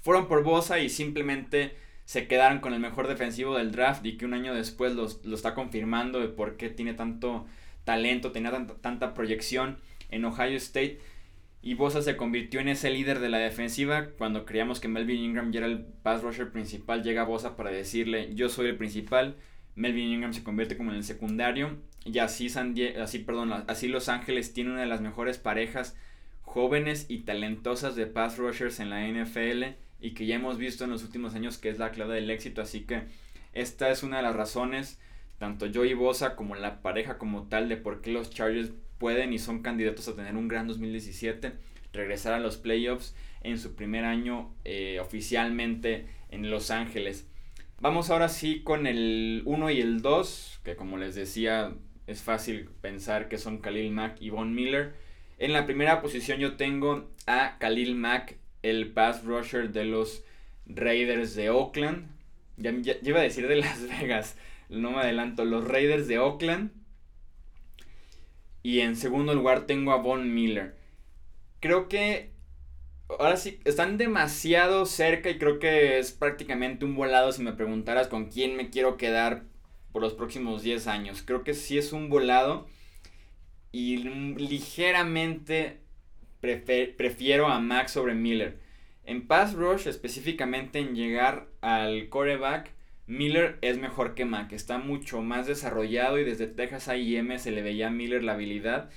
Fueron 0.00 0.28
por 0.28 0.42
Bosa 0.42 0.80
y 0.80 0.90
simplemente 0.90 1.76
se 2.04 2.28
quedaron 2.28 2.60
con 2.60 2.74
el 2.74 2.80
mejor 2.80 3.08
defensivo 3.08 3.56
del 3.56 3.72
draft 3.72 4.04
y 4.04 4.18
que 4.18 4.26
un 4.26 4.34
año 4.34 4.54
después 4.54 4.92
lo 4.94 5.34
está 5.34 5.54
confirmando 5.54 6.20
de 6.20 6.28
por 6.28 6.58
qué 6.58 6.68
tiene 6.68 6.92
tanto 6.92 7.46
talento, 7.84 8.32
tenía 8.32 8.50
tanta, 8.50 8.74
tanta 8.74 9.14
proyección 9.14 9.78
en 10.10 10.24
Ohio 10.24 10.56
State. 10.56 11.00
Y 11.66 11.72
Bosa 11.72 12.02
se 12.02 12.18
convirtió 12.18 12.60
en 12.60 12.68
ese 12.68 12.90
líder 12.90 13.20
de 13.20 13.30
la 13.30 13.38
defensiva. 13.38 14.08
Cuando 14.18 14.44
creíamos 14.44 14.80
que 14.80 14.88
Melvin 14.88 15.22
Ingram 15.22 15.50
ya 15.50 15.60
era 15.60 15.66
el 15.66 15.80
pass 15.80 16.22
rusher 16.22 16.52
principal, 16.52 17.02
llega 17.02 17.24
Bosa 17.24 17.56
para 17.56 17.70
decirle: 17.70 18.34
Yo 18.34 18.50
soy 18.50 18.66
el 18.66 18.76
principal. 18.76 19.36
Melvin 19.74 20.12
Ingram 20.12 20.34
se 20.34 20.44
convierte 20.44 20.76
como 20.76 20.90
en 20.90 20.98
el 20.98 21.04
secundario. 21.04 21.78
Y 22.04 22.18
así, 22.18 22.50
San 22.50 22.74
así, 23.00 23.20
perdón, 23.20 23.64
así 23.66 23.88
Los 23.88 24.10
Ángeles 24.10 24.52
tiene 24.52 24.72
una 24.72 24.82
de 24.82 24.86
las 24.86 25.00
mejores 25.00 25.38
parejas 25.38 25.96
jóvenes 26.42 27.06
y 27.08 27.20
talentosas 27.20 27.96
de 27.96 28.06
pass 28.08 28.36
rushers 28.36 28.78
en 28.78 28.90
la 28.90 29.08
NFL 29.08 29.64
y 30.02 30.10
que 30.10 30.26
ya 30.26 30.34
hemos 30.34 30.58
visto 30.58 30.84
en 30.84 30.90
los 30.90 31.02
últimos 31.02 31.34
años 31.34 31.56
que 31.56 31.70
es 31.70 31.78
la 31.78 31.92
clave 31.92 32.16
del 32.16 32.28
éxito. 32.28 32.60
Así 32.60 32.82
que 32.82 33.04
esta 33.54 33.88
es 33.88 34.02
una 34.02 34.18
de 34.18 34.24
las 34.24 34.36
razones, 34.36 35.00
tanto 35.38 35.64
yo 35.64 35.86
y 35.86 35.94
Bosa 35.94 36.36
como 36.36 36.56
la 36.56 36.82
pareja 36.82 37.16
como 37.16 37.44
tal, 37.44 37.70
de 37.70 37.78
por 37.78 38.02
qué 38.02 38.12
los 38.12 38.28
Chargers 38.28 38.72
pueden 39.04 39.34
y 39.34 39.38
son 39.38 39.60
candidatos 39.60 40.08
a 40.08 40.16
tener 40.16 40.34
un 40.34 40.48
gran 40.48 40.66
2017, 40.66 41.52
regresar 41.92 42.32
a 42.32 42.38
los 42.38 42.56
playoffs 42.56 43.14
en 43.42 43.58
su 43.58 43.74
primer 43.74 44.06
año 44.06 44.56
eh, 44.64 44.98
oficialmente 44.98 46.06
en 46.30 46.50
Los 46.50 46.70
Ángeles. 46.70 47.28
Vamos 47.82 48.08
ahora 48.08 48.30
sí 48.30 48.62
con 48.62 48.86
el 48.86 49.42
1 49.44 49.70
y 49.72 49.82
el 49.82 50.00
2, 50.00 50.60
que 50.64 50.74
como 50.76 50.96
les 50.96 51.14
decía 51.14 51.74
es 52.06 52.22
fácil 52.22 52.70
pensar 52.80 53.28
que 53.28 53.36
son 53.36 53.58
Khalil 53.58 53.92
Mack 53.92 54.22
y 54.22 54.30
Von 54.30 54.54
Miller. 54.54 54.94
En 55.36 55.52
la 55.52 55.66
primera 55.66 56.00
posición 56.00 56.38
yo 56.38 56.56
tengo 56.56 57.10
a 57.26 57.58
Khalil 57.58 57.96
Mack 57.96 58.38
el 58.62 58.90
pass 58.92 59.22
rusher 59.22 59.70
de 59.70 59.84
los 59.84 60.24
Raiders 60.64 61.34
de 61.34 61.50
Oakland. 61.50 62.08
Ya, 62.56 62.72
iba 63.02 63.20
a 63.20 63.22
decir 63.22 63.48
de 63.48 63.56
Las 63.56 63.86
Vegas, 64.00 64.38
no 64.70 64.92
me 64.92 65.00
adelanto. 65.00 65.44
Los 65.44 65.68
Raiders 65.68 66.08
de 66.08 66.18
Oakland. 66.20 66.83
Y 68.64 68.80
en 68.80 68.96
segundo 68.96 69.34
lugar 69.34 69.66
tengo 69.66 69.92
a 69.92 69.98
Von 69.98 70.34
Miller. 70.34 70.74
Creo 71.60 71.86
que 71.86 72.32
ahora 73.10 73.36
sí 73.36 73.60
están 73.64 73.98
demasiado 73.98 74.86
cerca 74.86 75.28
y 75.28 75.38
creo 75.38 75.58
que 75.58 75.98
es 75.98 76.12
prácticamente 76.12 76.86
un 76.86 76.96
volado 76.96 77.30
si 77.30 77.42
me 77.42 77.52
preguntaras 77.52 78.08
con 78.08 78.30
quién 78.30 78.56
me 78.56 78.70
quiero 78.70 78.96
quedar 78.96 79.44
por 79.92 80.00
los 80.00 80.14
próximos 80.14 80.62
10 80.62 80.86
años. 80.86 81.22
Creo 81.22 81.44
que 81.44 81.52
sí 81.52 81.76
es 81.76 81.92
un 81.92 82.08
volado 82.08 82.66
y 83.70 83.98
ligeramente 83.98 85.80
prefiero 86.40 87.48
a 87.48 87.60
Max 87.60 87.92
sobre 87.92 88.14
Miller. 88.14 88.58
En 89.04 89.26
pass 89.26 89.52
rush, 89.52 89.86
específicamente 89.86 90.78
en 90.78 90.94
llegar 90.94 91.48
al 91.60 92.08
coreback, 92.08 92.73
Miller 93.06 93.58
es 93.60 93.78
mejor 93.78 94.14
que 94.14 94.24
Mack. 94.24 94.52
Está 94.52 94.78
mucho 94.78 95.22
más 95.22 95.46
desarrollado 95.46 96.18
y 96.18 96.24
desde 96.24 96.46
Texas 96.46 96.88
A&M 96.88 97.38
se 97.38 97.50
le 97.50 97.62
veía 97.62 97.88
a 97.88 97.90
Miller 97.90 98.24
la 98.24 98.32
habilidad 98.32 98.90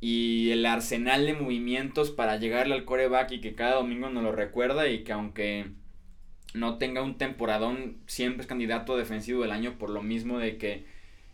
y 0.00 0.50
el 0.50 0.66
arsenal 0.66 1.26
de 1.26 1.34
movimientos 1.34 2.10
para 2.10 2.36
llegarle 2.36 2.74
al 2.74 2.84
coreback 2.84 3.30
y 3.30 3.40
que 3.40 3.54
cada 3.54 3.76
domingo 3.76 4.10
nos 4.10 4.24
lo 4.24 4.32
recuerda 4.32 4.88
y 4.88 5.04
que 5.04 5.12
aunque 5.12 5.66
no 6.54 6.76
tenga 6.78 7.02
un 7.02 7.18
temporadón, 7.18 7.98
siempre 8.06 8.42
es 8.42 8.48
candidato 8.48 8.96
defensivo 8.96 9.42
del 9.42 9.52
año 9.52 9.78
por 9.78 9.90
lo 9.90 10.02
mismo 10.02 10.40
de 10.40 10.58
que 10.58 10.84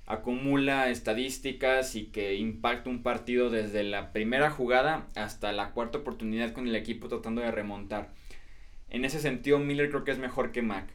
acumula 0.04 0.90
estadísticas 0.90 1.94
y 1.96 2.06
que 2.06 2.34
impacta 2.34 2.90
un 2.90 3.02
partido 3.02 3.48
desde 3.48 3.82
la 3.84 4.12
primera 4.12 4.50
jugada 4.50 5.06
hasta 5.14 5.52
la 5.52 5.70
cuarta 5.70 5.98
oportunidad 5.98 6.52
con 6.52 6.66
el 6.68 6.76
equipo 6.76 7.08
tratando 7.08 7.40
de 7.40 7.50
remontar. 7.50 8.10
En 8.90 9.06
ese 9.06 9.18
sentido, 9.18 9.58
Miller 9.58 9.88
creo 9.88 10.04
que 10.04 10.10
es 10.10 10.18
mejor 10.18 10.52
que 10.52 10.60
Mac. 10.60 10.88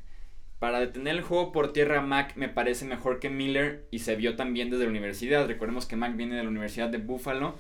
Para 0.64 0.80
detener 0.80 1.18
el 1.18 1.22
juego 1.22 1.52
por 1.52 1.74
tierra, 1.74 2.00
Mac 2.00 2.38
me 2.38 2.48
parece 2.48 2.86
mejor 2.86 3.20
que 3.20 3.30
Miller 3.30 3.86
y 3.92 4.00
se 4.00 4.16
vio 4.16 4.38
también 4.38 4.70
desde 4.70 4.86
la 4.86 4.92
universidad. 4.92 5.46
Recordemos 5.46 5.86
que 5.86 5.98
Mac 5.98 6.16
viene 6.16 6.38
de 6.38 6.44
la 6.44 6.48
Universidad 6.48 6.88
de 6.88 7.00
Buffalo 7.00 7.60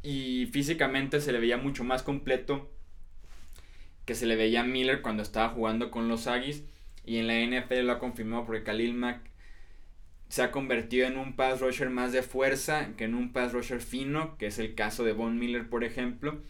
y 0.00 0.46
físicamente 0.52 1.20
se 1.20 1.32
le 1.32 1.40
veía 1.40 1.56
mucho 1.56 1.82
más 1.82 2.04
completo 2.04 2.70
que 4.04 4.14
se 4.14 4.26
le 4.26 4.36
veía 4.36 4.60
a 4.60 4.64
Miller 4.64 5.02
cuando 5.02 5.24
estaba 5.24 5.48
jugando 5.48 5.90
con 5.90 6.06
los 6.06 6.28
Aggies 6.28 6.62
y 7.04 7.16
en 7.16 7.26
la 7.26 7.34
NFL 7.34 7.80
lo 7.80 7.90
ha 7.94 7.98
confirmado 7.98 8.46
porque 8.46 8.62
Khalil 8.62 8.94
Mack 8.94 9.18
se 10.28 10.42
ha 10.42 10.52
convertido 10.52 11.08
en 11.08 11.18
un 11.18 11.34
pass 11.34 11.60
rusher 11.60 11.90
más 11.90 12.12
de 12.12 12.22
fuerza 12.22 12.90
que 12.96 13.06
en 13.06 13.16
un 13.16 13.32
pass 13.32 13.52
rusher 13.52 13.80
fino, 13.80 14.38
que 14.38 14.46
es 14.46 14.60
el 14.60 14.76
caso 14.76 15.02
de 15.02 15.14
Von 15.14 15.36
Miller, 15.36 15.68
por 15.68 15.82
ejemplo. 15.82 16.40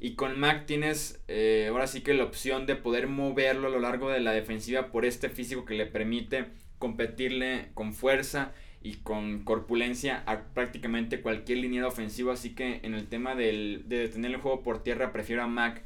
Y 0.00 0.14
con 0.14 0.38
Mac 0.38 0.66
tienes 0.66 1.20
eh, 1.26 1.66
ahora 1.70 1.88
sí 1.88 2.02
que 2.02 2.14
la 2.14 2.24
opción 2.24 2.66
de 2.66 2.76
poder 2.76 3.08
moverlo 3.08 3.66
a 3.66 3.70
lo 3.70 3.80
largo 3.80 4.10
de 4.10 4.20
la 4.20 4.32
defensiva 4.32 4.92
por 4.92 5.04
este 5.04 5.28
físico 5.28 5.64
que 5.64 5.74
le 5.74 5.86
permite 5.86 6.46
competirle 6.78 7.70
con 7.74 7.92
fuerza 7.92 8.52
y 8.80 8.94
con 8.98 9.42
corpulencia 9.42 10.22
a 10.26 10.44
prácticamente 10.54 11.20
cualquier 11.20 11.58
línea 11.58 11.86
ofensiva. 11.86 12.34
Así 12.34 12.54
que 12.54 12.80
en 12.84 12.94
el 12.94 13.08
tema 13.08 13.34
del, 13.34 13.84
de 13.88 13.98
detener 13.98 14.30
el 14.30 14.36
juego 14.36 14.62
por 14.62 14.82
tierra 14.84 15.12
prefiero 15.12 15.42
a 15.42 15.48
Mac 15.48 15.82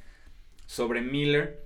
sobre 0.67 1.01
Miller. 1.01 1.63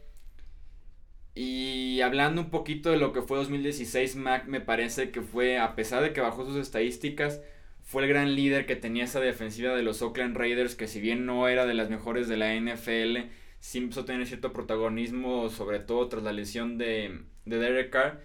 Y 1.35 2.01
hablando 2.01 2.41
un 2.43 2.51
poquito 2.51 2.91
de 2.91 2.97
lo 2.97 3.13
que 3.13 3.23
fue 3.23 3.39
2016, 3.39 4.17
Mac 4.17 4.47
me 4.47 4.61
parece 4.61 5.11
que 5.11 5.21
fue, 5.21 5.59
a 5.59 5.75
pesar 5.75 6.03
de 6.03 6.13
que 6.13 6.21
bajó 6.23 6.47
sus 6.47 6.57
estadísticas, 6.57 7.43
fue 7.87 8.03
el 8.03 8.09
gran 8.09 8.35
líder 8.35 8.67
que 8.67 8.77
tenía 8.77 9.05
esa 9.05 9.21
defensiva 9.21 9.75
de 9.75 9.83
los 9.83 10.03
Oakland 10.03 10.37
Raiders, 10.37 10.75
que 10.75 10.89
si 10.89 11.01
bien 11.01 11.25
no 11.25 11.49
era 11.49 11.65
de 11.65 11.73
las 11.75 11.89
mejores 11.89 12.29
de 12.29 12.37
la 12.37 12.55
NFL, 12.55 13.31
sí 13.61 13.79
empezó 13.79 14.03
a 14.03 14.05
tener 14.05 14.27
cierto 14.27 14.53
protagonismo, 14.53 15.49
sobre 15.49 15.79
todo 15.79 16.09
tras 16.09 16.23
la 16.23 16.33
lesión 16.33 16.77
de, 16.77 17.23
de 17.47 17.59
Derek 17.59 17.91
Carr. 17.91 18.21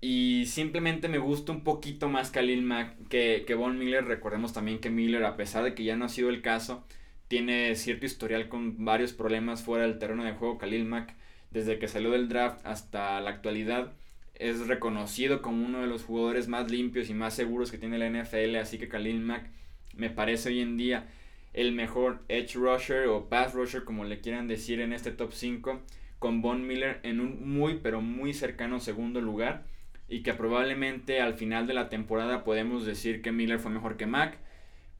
Y 0.00 0.44
simplemente 0.46 1.08
me 1.08 1.18
gusta 1.18 1.52
un 1.52 1.64
poquito 1.64 2.08
más 2.08 2.30
Khalil 2.30 2.62
Mack 2.62 3.08
que, 3.08 3.44
que 3.46 3.54
Von 3.54 3.78
Miller. 3.78 4.04
Recordemos 4.04 4.52
también 4.52 4.78
que 4.78 4.90
Miller, 4.90 5.24
a 5.24 5.36
pesar 5.36 5.64
de 5.64 5.74
que 5.74 5.84
ya 5.84 5.96
no 5.96 6.04
ha 6.04 6.08
sido 6.08 6.30
el 6.30 6.42
caso, 6.42 6.86
tiene 7.28 7.74
cierto 7.76 8.06
historial 8.06 8.48
con 8.48 8.84
varios 8.84 9.12
problemas 9.12 9.62
fuera 9.62 9.84
del 9.84 9.98
terreno 9.98 10.24
de 10.24 10.32
juego. 10.32 10.58
Khalil 10.58 10.84
Mack 10.84 11.14
desde 11.50 11.78
que 11.78 11.88
salió 11.88 12.10
del 12.10 12.28
draft 12.28 12.64
hasta 12.64 13.20
la 13.20 13.30
actualidad, 13.30 13.92
es 14.38 14.66
reconocido 14.66 15.42
como 15.42 15.64
uno 15.64 15.80
de 15.80 15.86
los 15.86 16.04
jugadores 16.04 16.48
más 16.48 16.70
limpios 16.70 17.10
y 17.10 17.14
más 17.14 17.34
seguros 17.34 17.70
que 17.70 17.78
tiene 17.78 17.98
la 17.98 18.08
NFL, 18.08 18.56
así 18.56 18.78
que 18.78 18.88
Khalil 18.88 19.20
Mack 19.20 19.50
me 19.94 20.10
parece 20.10 20.50
hoy 20.50 20.60
en 20.60 20.76
día 20.76 21.06
el 21.52 21.72
mejor 21.72 22.22
edge 22.28 22.54
rusher 22.54 23.06
o 23.08 23.28
pass 23.28 23.54
rusher, 23.54 23.84
como 23.84 24.04
le 24.04 24.20
quieran 24.20 24.46
decir 24.46 24.80
en 24.80 24.92
este 24.92 25.10
top 25.10 25.32
5, 25.32 25.80
con 26.18 26.42
Von 26.42 26.66
Miller 26.66 27.00
en 27.02 27.20
un 27.20 27.50
muy 27.50 27.80
pero 27.82 28.00
muy 28.00 28.34
cercano 28.34 28.80
segundo 28.80 29.20
lugar 29.20 29.64
y 30.08 30.22
que 30.22 30.34
probablemente 30.34 31.20
al 31.20 31.34
final 31.34 31.66
de 31.66 31.74
la 31.74 31.88
temporada 31.88 32.44
podemos 32.44 32.84
decir 32.84 33.22
que 33.22 33.32
Miller 33.32 33.58
fue 33.58 33.70
mejor 33.70 33.96
que 33.96 34.06
Mack, 34.06 34.38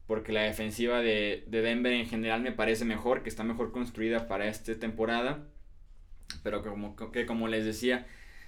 porque 0.07 0.31
la 0.31 0.41
defensiva 0.41 1.01
de, 1.01 1.43
de 1.47 1.61
Denver 1.61 1.93
en 1.93 2.07
general 2.07 2.41
me 2.41 2.51
parece 2.51 2.85
mejor, 2.85 3.23
que 3.23 3.29
está 3.29 3.43
mejor 3.43 3.71
construida 3.71 4.27
para 4.27 4.47
esta 4.47 4.73
temporada 4.79 5.45
pero 6.43 6.63
como, 6.63 6.95
que 6.95 7.25
como 7.25 7.47
les 7.47 7.65
decía, 7.65 8.05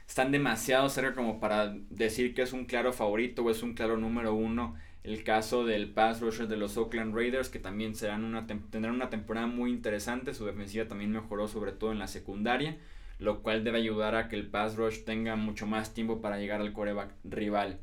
están 0.10 0.32
demasiado 0.32 0.90
cerca 0.90 1.14
como 1.14 1.40
para 1.40 1.76
decir 1.92 2.34
que 2.34 2.42
es 2.42 2.52
un 2.52 2.66
claro 2.66 2.94
favorito 2.94 3.44
o 3.44 3.52
es 3.52 3.62
un 3.62 3.76
claro 3.76 3.96
número 3.96 4.34
uno. 4.34 4.76
El 5.04 5.24
caso 5.24 5.66
del 5.66 5.92
pass 5.92 6.20
rusher 6.20 6.48
de 6.48 6.58
los 6.58 6.78
Oakland 6.78 7.16
Raiders, 7.16 7.50
que 7.50 7.60
también 7.60 7.94
serán 7.94 8.24
una 8.24 8.48
tendrán 8.48 8.96
una 8.96 9.12
temporada 9.12 9.46
muy 9.46 9.70
interesante. 9.70 10.34
Su 10.34 10.48
defensiva 10.48 10.88
también 10.88 11.12
mejoró, 11.12 11.48
sobre 11.48 11.74
todo 11.74 11.92
en 11.92 12.00
la 12.00 12.08
secundaria, 12.08 12.80
lo 13.20 13.44
cual 13.44 13.64
debe 13.64 13.78
ayudar 13.78 14.16
a 14.16 14.30
que 14.30 14.36
el 14.36 14.48
pass 14.48 14.76
rush 14.78 15.04
tenga 15.04 15.36
mucho 15.36 15.68
más 15.68 15.94
tiempo 15.94 16.22
para 16.22 16.40
llegar 16.40 16.60
al 16.60 16.74
coreback 16.74 17.14
rival. 17.24 17.78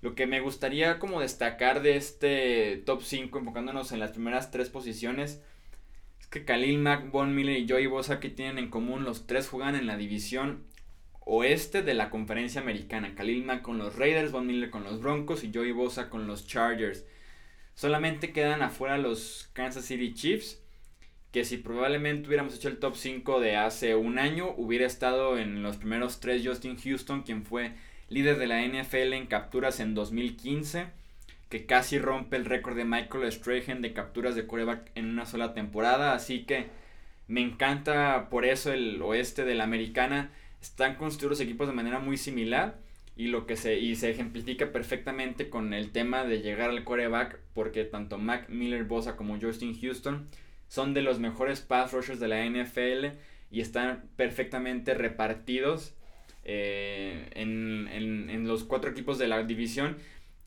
Lo 0.00 0.14
que 0.14 0.26
me 0.26 0.40
gustaría 0.40 0.98
como 0.98 1.20
destacar 1.20 1.82
de 1.82 1.96
este 1.96 2.82
top 2.86 3.02
5, 3.02 3.38
enfocándonos 3.38 3.92
en 3.92 4.00
las 4.00 4.12
primeras 4.12 4.50
tres 4.50 4.70
posiciones, 4.70 5.42
que 6.30 6.46
Khalil 6.46 6.78
Mack, 6.78 7.10
Von 7.10 7.34
Miller 7.34 7.58
y 7.58 7.68
Joey 7.68 7.86
Bosa 7.86 8.18
que 8.18 8.30
tienen 8.30 8.56
en 8.56 8.70
común 8.70 9.04
los 9.04 9.26
tres 9.26 9.46
juegan 9.46 9.76
en 9.76 9.86
la 9.86 9.98
división 9.98 10.64
oeste 11.24 11.82
de 11.82 11.94
la 11.94 12.10
conferencia 12.10 12.60
americana. 12.60 13.14
Khalil 13.14 13.44
Mack 13.44 13.62
con 13.62 13.78
los 13.78 13.96
Raiders, 13.96 14.32
Von 14.32 14.46
Miller 14.46 14.70
con 14.70 14.84
los 14.84 15.00
Broncos 15.00 15.44
y 15.44 15.50
Joey 15.52 15.72
Bosa 15.72 16.10
con 16.10 16.26
los 16.26 16.46
Chargers. 16.46 17.04
Solamente 17.74 18.32
quedan 18.32 18.62
afuera 18.62 18.98
los 18.98 19.50
Kansas 19.52 19.84
City 19.84 20.14
Chiefs, 20.14 20.62
que 21.32 21.44
si 21.44 21.56
probablemente 21.56 22.28
hubiéramos 22.28 22.54
hecho 22.54 22.68
el 22.68 22.78
top 22.78 22.94
5 22.94 23.40
de 23.40 23.56
hace 23.56 23.94
un 23.96 24.18
año, 24.18 24.54
hubiera 24.56 24.86
estado 24.86 25.38
en 25.38 25.62
los 25.62 25.78
primeros 25.78 26.20
tres 26.20 26.46
Justin 26.46 26.76
Houston, 26.78 27.22
quien 27.22 27.44
fue 27.44 27.72
líder 28.08 28.38
de 28.38 28.46
la 28.46 28.62
NFL 28.62 29.14
en 29.14 29.26
capturas 29.26 29.80
en 29.80 29.94
2015 29.94 30.86
que 31.54 31.66
casi 31.66 32.00
rompe 32.00 32.36
el 32.36 32.46
récord 32.46 32.76
de 32.76 32.84
Michael 32.84 33.30
Strahan 33.30 33.80
de 33.80 33.92
capturas 33.92 34.34
de 34.34 34.44
coreback 34.44 34.90
en 34.96 35.08
una 35.08 35.24
sola 35.24 35.54
temporada. 35.54 36.12
Así 36.12 36.44
que 36.44 36.66
me 37.28 37.42
encanta 37.42 38.28
por 38.28 38.44
eso 38.44 38.72
el 38.72 39.00
oeste 39.02 39.44
de 39.44 39.54
la 39.54 39.62
americana. 39.62 40.32
Están 40.64 40.94
construidos 40.94 41.40
equipos 41.40 41.66
de 41.66 41.74
manera 41.74 41.98
muy 41.98 42.16
similar 42.16 42.78
y 43.16 43.26
lo 43.26 43.46
que 43.46 43.54
se 43.54 43.78
y 43.78 43.96
se 43.96 44.08
ejemplifica 44.08 44.72
perfectamente 44.72 45.50
con 45.50 45.74
el 45.74 45.90
tema 45.92 46.24
de 46.24 46.40
llegar 46.40 46.70
al 46.70 46.84
coreback 46.84 47.38
porque 47.52 47.84
tanto 47.84 48.16
Mac 48.16 48.48
Miller 48.48 48.84
Bosa 48.84 49.14
como 49.14 49.38
Justin 49.38 49.78
Houston 49.78 50.26
son 50.68 50.94
de 50.94 51.02
los 51.02 51.18
mejores 51.18 51.60
pass 51.60 51.92
rushers 51.92 52.18
de 52.18 52.28
la 52.28 52.46
NFL 52.46 53.18
y 53.50 53.60
están 53.60 54.04
perfectamente 54.16 54.94
repartidos 54.94 55.94
eh, 56.44 57.28
en, 57.34 57.88
en 58.30 58.48
los 58.48 58.64
cuatro 58.64 58.90
equipos 58.90 59.18
de 59.18 59.28
la 59.28 59.42
división 59.42 59.98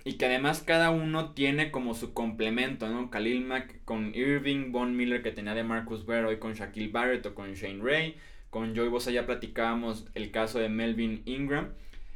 y 0.03 0.13
que 0.13 0.25
además 0.25 0.63
cada 0.65 0.89
uno 0.89 1.35
tiene 1.35 1.69
como 1.69 1.93
su 1.93 2.13
complemento, 2.13 2.89
¿no? 2.89 3.11
Khalil 3.11 3.41
Mack 3.41 3.83
con 3.85 4.15
Irving, 4.15 4.71
Von 4.71 4.95
Miller 4.95 5.21
que 5.21 5.31
tenía 5.31 5.53
de 5.53 5.63
Marcus 5.63 6.07
Ware 6.07 6.25
hoy 6.25 6.39
con 6.39 6.55
Shaquille 6.55 6.91
Barrett 6.91 7.27
o 7.27 7.35
con 7.35 7.53
Shane 7.53 7.83
Ray. 7.83 8.15
Con 8.49 8.75
Joey 8.75 8.89
Bosa 8.89 9.11
ya 9.11 9.25
platicábamos 9.25 10.05
el 10.13 10.31
caso 10.31 10.59
de 10.59 10.69
Melvin 10.69 11.21
Ingram. 11.25 11.69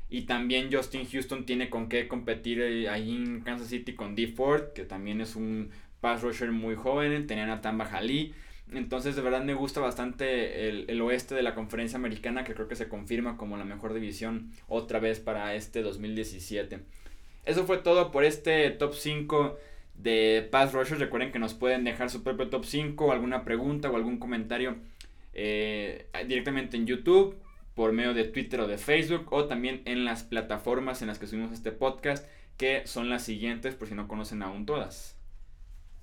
Y 0.10 0.24
también 0.24 0.70
Justin 0.72 1.08
Houston 1.10 1.46
tiene 1.46 1.70
con 1.70 1.88
qué 1.88 2.08
competir 2.08 2.62
ahí 2.90 3.16
en 3.16 3.42
Kansas 3.42 3.70
City 3.70 3.94
con 3.94 4.16
D. 4.16 4.28
Ford, 4.28 4.74
que 4.74 4.84
también 4.84 5.22
es 5.22 5.36
un 5.36 5.70
pass 6.02 6.22
rusher 6.22 6.52
muy 6.52 6.76
joven. 6.76 7.28
Tenían 7.28 7.50
a 7.50 7.62
Tamba 7.62 7.86
Jalí. 7.86 8.34
Entonces 8.74 9.16
de 9.16 9.22
verdad 9.22 9.44
me 9.44 9.54
gusta 9.54 9.82
bastante 9.82 10.70
el, 10.70 10.86
el, 10.88 11.02
oeste 11.02 11.36
de 11.36 11.44
la 11.44 11.56
conferencia 11.56 11.98
americana 11.98 12.44
que 12.44 12.54
creo 12.54 12.68
que 12.70 12.76
se 12.76 12.88
confirma 12.88 13.36
como 13.36 13.58
la 13.58 13.66
mejor 13.66 13.94
división 13.94 14.52
otra 14.68 15.00
vez 15.00 15.20
para 15.20 15.56
este 15.56 15.82
2017. 15.82 16.80
Eso 17.46 17.66
fue 17.66 17.80
todo 17.80 18.12
por 18.12 18.24
este 18.24 18.70
top 18.70 18.94
5 18.94 19.58
de 19.96 20.48
Pass 20.52 20.74
Rushers. 20.74 21.00
Recuerden 21.00 21.32
que 21.32 21.40
nos 21.40 21.54
pueden 21.54 21.84
dejar 21.84 22.10
su 22.10 22.24
propio 22.24 22.50
top 22.50 22.66
5, 22.66 23.12
alguna 23.12 23.44
pregunta 23.44 23.90
o 23.90 23.96
algún 23.96 24.20
comentario 24.20 24.78
eh, 25.34 26.10
directamente 26.28 26.78
en 26.78 26.86
YouTube, 26.86 27.38
por 27.76 27.94
medio 27.94 28.14
de 28.14 28.26
Twitter 28.26 28.60
o 28.62 28.68
de 28.68 28.78
Facebook, 28.78 29.28
o 29.32 29.46
también 29.46 29.82
en 29.86 30.06
las 30.06 30.24
plataformas 30.24 31.02
en 31.02 31.08
las 31.08 31.20
que 31.20 31.28
subimos 31.28 31.52
este 31.52 31.72
podcast, 31.72 32.28
que 32.58 32.86
son 32.86 33.10
las 33.10 33.24
siguientes, 33.24 33.76
por 33.76 33.88
si 33.88 33.96
no 33.96 34.08
conocen 34.08 34.44
aún 34.44 34.66
todas. 34.66 35.18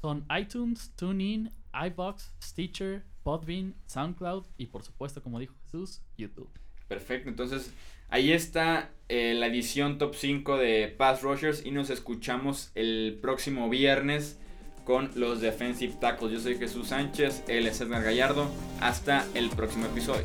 Son 0.00 0.26
iTunes, 0.38 0.92
TuneIn, 0.96 1.50
iBox, 1.72 2.32
Stitcher, 2.42 3.04
Podbean, 3.22 3.74
SoundCloud 3.86 4.46
y 4.56 4.66
por 4.66 4.82
supuesto, 4.82 5.22
como 5.22 5.38
dijo 5.38 5.54
Jesús, 5.64 6.02
YouTube. 6.16 6.50
Perfecto, 6.88 7.28
entonces 7.28 7.74
Ahí 8.10 8.32
está 8.32 8.90
eh, 9.10 9.34
la 9.34 9.48
edición 9.48 9.98
top 9.98 10.14
5 10.14 10.56
de 10.56 10.88
Pass 10.88 11.22
Rushers 11.22 11.64
y 11.66 11.72
nos 11.72 11.90
escuchamos 11.90 12.70
el 12.74 13.18
próximo 13.20 13.68
viernes 13.68 14.40
con 14.88 15.10
los 15.16 15.42
Defensive 15.42 15.92
Tackles. 16.00 16.32
Yo 16.32 16.40
soy 16.40 16.56
Jesús 16.56 16.88
Sánchez, 16.88 17.44
él 17.46 17.66
es 17.66 17.78
Edgar 17.82 18.02
Gallardo. 18.02 18.50
Hasta 18.80 19.26
el 19.34 19.50
próximo 19.50 19.84
episodio. 19.84 20.24